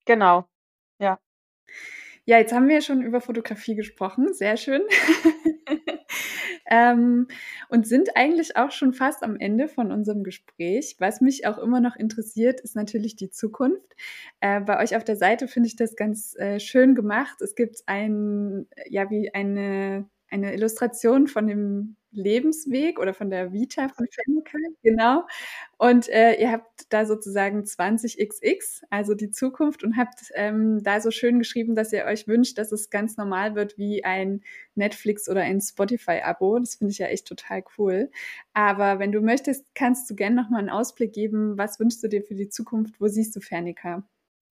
Genau, 0.07 0.47
ja. 1.01 1.19
Ja, 2.27 2.39
jetzt 2.39 2.53
haben 2.53 2.69
wir 2.69 2.77
ja 2.77 2.81
schon 2.81 3.03
über 3.03 3.21
Fotografie 3.21 3.75
gesprochen. 3.75 4.33
Sehr 4.33 4.57
schön. 4.57 4.83
ähm, 6.67 7.29
und 7.69 7.87
sind 7.87 8.17
eigentlich 8.17 8.57
auch 8.57 8.71
schon 8.71 8.93
fast 8.93 9.23
am 9.23 9.37
Ende 9.37 9.69
von 9.69 9.93
unserem 9.93 10.25
Gespräch. 10.25 10.97
Was 10.99 11.21
mich 11.21 11.47
auch 11.47 11.59
immer 11.59 11.81
noch 11.81 11.97
interessiert, 11.97 12.61
ist 12.61 12.77
natürlich 12.77 13.17
die 13.17 13.31
Zukunft. 13.31 13.95
Äh, 14.41 14.61
bei 14.61 14.83
euch 14.83 14.97
auf 14.97 15.05
der 15.05 15.17
Seite 15.17 15.49
finde 15.49 15.69
ich 15.69 15.77
das 15.77 15.97
ganz 15.97 16.35
äh, 16.37 16.61
schön 16.61 16.95
gemacht. 16.95 17.41
Es 17.41 17.55
gibt 17.55 17.83
ein, 17.87 18.67
ja, 18.89 19.11
wie 19.11 19.33
eine, 19.35 20.09
eine 20.35 20.53
Illustration 20.53 21.29
von 21.29 21.47
dem 21.47 21.97
Lebensweg 22.11 22.99
oder 22.99 23.15
von 23.15 23.31
der 23.31 23.53
Vita 23.53 23.89
von 23.89 24.07
Fennica, 24.11 24.59
genau. 24.83 25.27
Und 25.79 26.09
äh, 26.09 26.41
ihr 26.41 26.51
habt 26.53 26.87
da 26.91 27.07
sozusagen 27.07 27.63
20xx, 27.63 28.83
also 28.91 29.15
die 29.15 29.31
Zukunft, 29.31 29.85
und 29.85 29.97
habt 29.97 30.21
ähm, 30.35 30.83
da 30.83 31.01
so 31.01 31.11
schön 31.11 31.39
geschrieben, 31.39 31.75
dass 31.75 31.93
ihr 31.93 32.05
euch 32.05 32.29
wünscht, 32.29 32.59
dass 32.59 32.73
es 32.73 32.91
ganz 32.91 33.17
normal 33.17 33.55
wird 33.55 33.79
wie 33.79 34.05
ein 34.05 34.43
Netflix 34.75 35.29
oder 35.29 35.43
ein 35.43 35.61
Spotify-Abo. 35.61 36.59
Das 36.59 36.77
finde 36.77 36.93
ich 36.93 36.99
ja 36.99 37.07
echt 37.07 37.27
total 37.27 37.65
cool. 37.79 38.11
Aber 38.53 38.99
wenn 38.99 39.13
du 39.13 39.21
möchtest, 39.21 39.75
kannst 39.75 40.09
du 40.11 40.15
gerne 40.15 40.37
nochmal 40.37 40.61
einen 40.61 40.71
Ausblick 40.71 41.13
geben. 41.13 41.59
Was 41.59 41.81
wünschst 41.81 42.03
du 42.03 42.09
dir 42.09 42.23
für 42.23 42.35
die 42.35 42.49
Zukunft? 42.49 43.01
Wo 43.01 43.09
siehst 43.09 43.35
du 43.37 43.41
Fernica? 43.41 44.05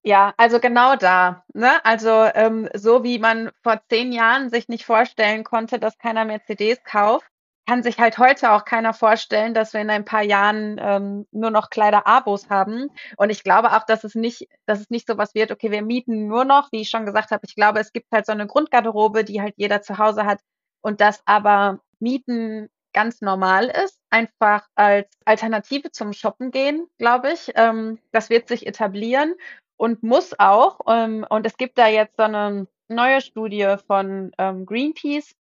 Ja, 0.05 0.35
also 0.37 0.59
genau 0.59 0.97
da. 0.97 1.45
Ne? 1.55 1.85
Also 1.85 2.11
ähm, 2.35 2.69
so 2.75 3.05
wie 3.05 3.19
man 3.21 3.51
vor 3.63 3.81
zehn 3.89 4.13
Jahren 4.13 4.51
sich 4.51 4.69
nicht 4.69 4.85
vorstellen 4.85 5.45
konnte, 5.45 5.79
dass 5.79 5.97
keiner 5.99 6.25
mehr 6.25 6.43
CDs 6.45 6.83
kauft, 6.83 7.27
kann 7.69 7.85
sich 7.85 7.99
halt 8.01 8.19
heute 8.19 8.51
auch 8.51 8.65
keiner 8.65 8.93
vorstellen, 8.95 9.55
dass 9.55 9.73
wir 9.73 9.81
in 9.81 9.91
ein 9.91 10.05
paar 10.05 10.23
Jahren 10.23 10.79
ähm, 10.81 11.27
nur 11.31 11.51
noch 11.51 11.71
Kleider-Abos 11.71 12.51
haben. 12.51 12.89
Und 13.17 13.31
ich 13.31 13.45
glaube 13.45 13.73
auch, 13.77 13.85
dass 13.85 14.03
es 14.03 14.17
nicht, 14.17 14.49
dass 14.67 14.81
es 14.81 14.91
nicht 14.91 15.07
so 15.07 15.17
was 15.17 15.37
wird, 15.37 15.53
okay, 15.53 15.71
wir 15.71 15.83
mieten 15.83 16.27
nur 16.27 16.45
noch, 16.45 16.73
wie 16.73 16.81
ich 16.81 16.91
schon 16.91 17.07
gesagt 17.07 17.31
habe, 17.31 17.47
ich 17.47 17.55
glaube, 17.55 17.79
es 17.79 17.93
gibt 17.93 18.11
halt 18.11 18.27
so 18.27 18.33
eine 18.33 18.49
Grundgarderobe, 18.49 19.23
die 19.23 19.41
halt 19.41 19.55
jeder 19.57 19.83
zu 19.83 19.99
Hause 19.99 20.27
hat 20.27 20.41
und 20.81 21.01
das 21.01 21.23
aber 21.27 21.79
Mieten 22.01 22.69
ganz 22.93 23.21
normal 23.21 23.73
ist, 23.85 23.99
einfach 24.11 24.67
als 24.75 25.09
Alternative 25.25 25.93
zum 25.93 26.13
Shoppen 26.13 26.51
gehen, 26.51 26.89
glaube 26.99 27.33
ich. 27.33 27.53
Ähm, 27.55 28.01
das 28.11 28.29
wird 28.29 28.49
sich 28.49 28.67
etablieren 28.67 29.35
und 29.83 30.05
muss 30.05 30.39
auch. 30.39 30.79
Ähm, 30.87 31.27
und 31.29 31.45
es 31.45 31.57
gibt 31.57 31.77
da 31.77 31.89
jetzt 31.89 32.17
so 32.17 32.23
eine 32.23 32.69
neue 32.87 33.21
Studie 33.21 33.75
von 33.85 34.31
ähm, 34.39 34.65
Greenpeace, 34.65 35.35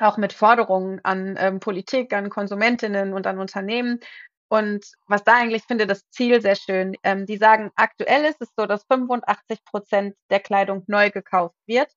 auch 0.00 0.16
mit 0.16 0.32
Forderungen 0.32 1.00
an 1.04 1.36
ähm, 1.38 1.60
Politik, 1.60 2.12
an 2.12 2.28
Konsumentinnen 2.28 3.12
und 3.12 3.28
an 3.28 3.38
Unternehmen. 3.38 4.00
Und 4.48 4.84
was 5.06 5.22
da 5.22 5.36
eigentlich 5.36 5.62
finde, 5.62 5.86
das 5.86 6.10
Ziel 6.10 6.42
sehr 6.42 6.56
schön. 6.56 6.96
Ähm, 7.04 7.24
die 7.24 7.36
sagen, 7.36 7.70
aktuell 7.76 8.24
ist 8.24 8.42
es 8.42 8.48
so, 8.56 8.66
dass 8.66 8.82
85 8.86 9.64
Prozent 9.64 10.16
der 10.28 10.40
Kleidung 10.40 10.82
neu 10.88 11.10
gekauft 11.10 11.54
wird. 11.66 11.92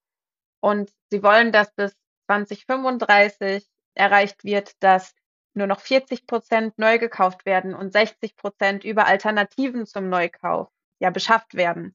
Und 0.60 0.92
sie 1.10 1.24
wollen, 1.24 1.52
dass 1.52 1.74
bis 1.74 1.96
2035 2.28 3.66
erreicht 3.96 4.44
wird, 4.44 4.74
dass 4.84 5.16
nur 5.56 5.66
noch 5.66 5.80
40 5.80 6.28
Prozent 6.28 6.78
neu 6.78 7.00
gekauft 7.00 7.48
werden 7.48 7.74
und 7.74 7.92
60 7.92 8.36
Prozent 8.36 8.84
über 8.84 9.08
Alternativen 9.08 9.88
zum 9.88 10.10
Neukauf 10.10 10.70
ja 11.02 11.10
beschafft 11.10 11.56
werden. 11.56 11.94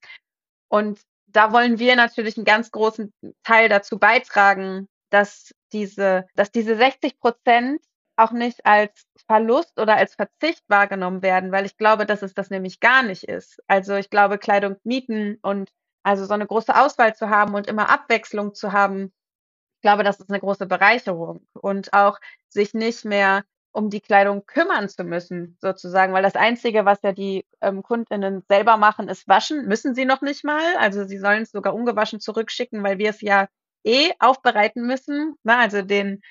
Und 0.68 1.00
da 1.26 1.52
wollen 1.52 1.78
wir 1.78 1.96
natürlich 1.96 2.36
einen 2.36 2.44
ganz 2.44 2.70
großen 2.70 3.12
Teil 3.42 3.68
dazu 3.68 3.98
beitragen, 3.98 4.88
dass 5.10 5.54
diese, 5.72 6.26
dass 6.34 6.50
diese 6.50 6.76
60 6.76 7.18
Prozent 7.18 7.80
auch 8.16 8.32
nicht 8.32 8.64
als 8.64 9.06
Verlust 9.26 9.78
oder 9.78 9.96
als 9.96 10.14
Verzicht 10.14 10.64
wahrgenommen 10.68 11.22
werden, 11.22 11.52
weil 11.52 11.66
ich 11.66 11.76
glaube, 11.76 12.06
dass 12.06 12.22
es 12.22 12.34
das 12.34 12.50
nämlich 12.50 12.80
gar 12.80 13.02
nicht 13.02 13.24
ist. 13.24 13.62
Also 13.66 13.94
ich 13.94 14.10
glaube, 14.10 14.38
Kleidung 14.38 14.76
mieten 14.84 15.38
und 15.42 15.70
also 16.02 16.24
so 16.24 16.34
eine 16.34 16.46
große 16.46 16.74
Auswahl 16.74 17.14
zu 17.14 17.28
haben 17.28 17.54
und 17.54 17.66
immer 17.66 17.90
Abwechslung 17.90 18.54
zu 18.54 18.72
haben, 18.72 19.12
ich 19.76 19.82
glaube, 19.82 20.04
das 20.04 20.18
ist 20.18 20.30
eine 20.30 20.40
große 20.40 20.66
Bereicherung 20.66 21.46
und 21.52 21.92
auch 21.92 22.18
sich 22.48 22.72
nicht 22.74 23.04
mehr 23.04 23.44
um 23.76 23.90
die 23.90 24.00
Kleidung 24.00 24.46
kümmern 24.46 24.88
zu 24.88 25.04
müssen, 25.04 25.58
sozusagen, 25.60 26.14
weil 26.14 26.22
das 26.22 26.34
Einzige, 26.34 26.86
was 26.86 27.02
ja 27.02 27.12
die 27.12 27.44
ähm, 27.60 27.82
Kundinnen 27.82 28.42
selber 28.48 28.78
machen, 28.78 29.10
ist 29.10 29.28
waschen, 29.28 29.66
müssen 29.66 29.94
sie 29.94 30.06
noch 30.06 30.22
nicht 30.22 30.44
mal. 30.44 30.76
Also 30.78 31.04
sie 31.04 31.18
sollen 31.18 31.42
es 31.42 31.50
sogar 31.50 31.74
ungewaschen 31.74 32.18
zurückschicken, 32.18 32.82
weil 32.82 32.96
wir 32.96 33.10
es 33.10 33.20
ja 33.20 33.48
eh 33.84 34.12
aufbereiten 34.18 34.86
müssen. 34.86 35.34
Ne? 35.42 35.58
Also 35.58 35.82
den, 35.82 36.22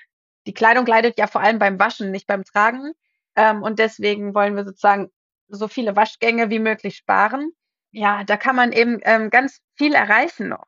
die 0.48 0.56
Kleidung 0.56 0.88
leidet 0.88 1.20
ja 1.20 1.28
vor 1.28 1.42
allem 1.42 1.60
beim 1.60 1.78
Waschen, 1.78 2.10
nicht 2.10 2.26
beim 2.26 2.44
Tragen. 2.44 2.94
Ähm, 3.36 3.62
und 3.62 3.78
deswegen 3.78 4.34
wollen 4.34 4.56
wir 4.56 4.66
sozusagen 4.66 5.12
so 5.48 5.68
viele 5.68 5.96
Waschgänge 5.96 6.50
wie 6.50 6.60
möglich 6.60 6.96
sparen. 6.96 7.52
Ja, 7.92 8.24
da 8.24 8.38
kann 8.38 8.56
man 8.56 8.72
eben 8.72 9.02
ähm, 9.04 9.30
ganz 9.30 9.62
viel 9.76 9.94
erreichen 9.94 10.50
noch. 10.50 10.66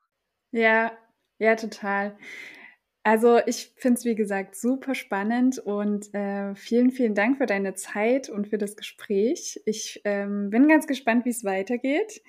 Ja, 0.52 0.92
ja, 1.40 1.56
total. 1.56 2.16
Also 3.08 3.40
ich 3.46 3.72
finde 3.78 4.00
es, 4.00 4.04
wie 4.04 4.16
gesagt, 4.16 4.58
super 4.58 4.94
spannend 4.94 5.60
und 5.60 6.14
äh, 6.14 6.54
vielen, 6.56 6.92
vielen 6.92 7.16
Dank 7.16 7.38
für 7.38 7.46
deine 7.46 7.74
Zeit 7.74 8.28
und 8.28 8.50
für 8.50 8.58
das 8.58 8.76
Gespräch. 8.76 9.62
Ich 9.64 10.02
ähm, 10.04 10.50
bin 10.50 10.68
ganz 10.68 10.88
gespannt, 10.88 11.24
wie 11.24 11.30
es 11.30 11.46
weitergeht. 11.46 12.22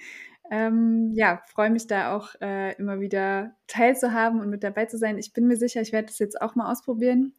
Ähm, 0.52 1.10
ja, 1.14 1.42
freue 1.52 1.70
mich 1.70 1.88
da 1.88 2.16
auch 2.16 2.36
äh, 2.40 2.76
immer 2.76 3.00
wieder 3.00 3.56
teilzuhaben 3.66 4.40
und 4.40 4.50
mit 4.50 4.62
dabei 4.62 4.84
zu 4.84 4.98
sein. 4.98 5.18
Ich 5.18 5.32
bin 5.32 5.48
mir 5.48 5.56
sicher, 5.56 5.80
ich 5.80 5.92
werde 5.92 6.06
das 6.06 6.20
jetzt 6.20 6.40
auch 6.40 6.54
mal 6.54 6.70
ausprobieren 6.70 7.34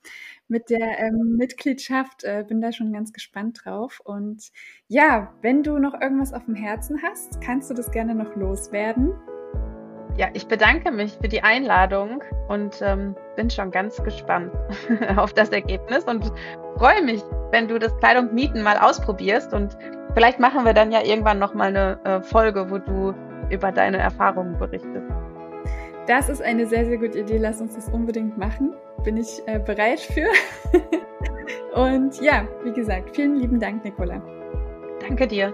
mit 0.49 0.69
der 0.69 0.99
ähm, 0.99 1.38
Mitgliedschaft. 1.38 2.25
Äh, 2.25 2.43
bin 2.45 2.60
da 2.60 2.73
schon 2.73 2.91
ganz 2.91 3.13
gespannt 3.13 3.62
drauf. 3.63 4.02
Und 4.04 4.52
ja, 4.89 5.34
wenn 5.41 5.63
du 5.63 5.80
noch 5.80 5.93
irgendwas 5.93 6.34
auf 6.34 6.43
dem 6.43 6.56
Herzen 6.56 7.02
hast, 7.04 7.39
kannst 7.39 7.69
du 7.69 7.73
das 7.73 7.89
gerne 7.89 8.15
noch 8.15 8.36
loswerden. 8.36 9.13
Ja, 10.19 10.27
ich 10.34 10.47
bedanke 10.47 10.91
mich 10.91 11.17
für 11.21 11.29
die 11.29 11.41
Einladung 11.41 12.21
und 12.49 12.82
ähm, 12.82 13.15
bin 13.38 13.49
schon 13.49 13.71
ganz 13.71 14.03
gespannt 14.03 14.51
auf 15.15 15.32
das 15.32 15.49
Ergebnis 15.49 16.03
und 16.03 16.32
freue 16.77 17.01
mich, 17.01 17.21
wenn 17.51 17.69
du 17.69 17.79
das 17.79 17.95
Kleidung 17.97 18.34
mieten 18.34 18.62
mal 18.62 18.77
ausprobierst 18.77 19.53
und 19.53 19.77
Vielleicht 20.13 20.39
machen 20.39 20.65
wir 20.65 20.73
dann 20.73 20.91
ja 20.91 21.03
irgendwann 21.03 21.39
nochmal 21.39 21.67
eine 21.67 21.99
äh, 22.03 22.21
Folge, 22.21 22.69
wo 22.69 22.77
du 22.79 23.13
über 23.49 23.71
deine 23.71 23.97
Erfahrungen 23.97 24.58
berichtest. 24.58 25.05
Das 26.08 26.29
ist 26.29 26.41
eine 26.41 26.65
sehr, 26.65 26.86
sehr 26.86 26.97
gute 26.97 27.19
Idee. 27.19 27.38
Lass 27.38 27.62
uns 27.62 27.75
das 27.75 27.89
unbedingt 27.89 28.38
machen. 28.38 28.73
Bin 29.03 29.17
ich 29.17 29.41
äh, 29.45 29.60
bereit 29.60 29.99
für. 29.99 30.27
Und 31.79 32.19
ja, 32.21 32.47
wie 32.63 32.73
gesagt, 32.73 33.15
vielen 33.15 33.36
lieben 33.36 33.60
Dank, 33.60 33.84
Nicola. 33.84 34.21
Danke 34.99 35.27
dir. 35.27 35.53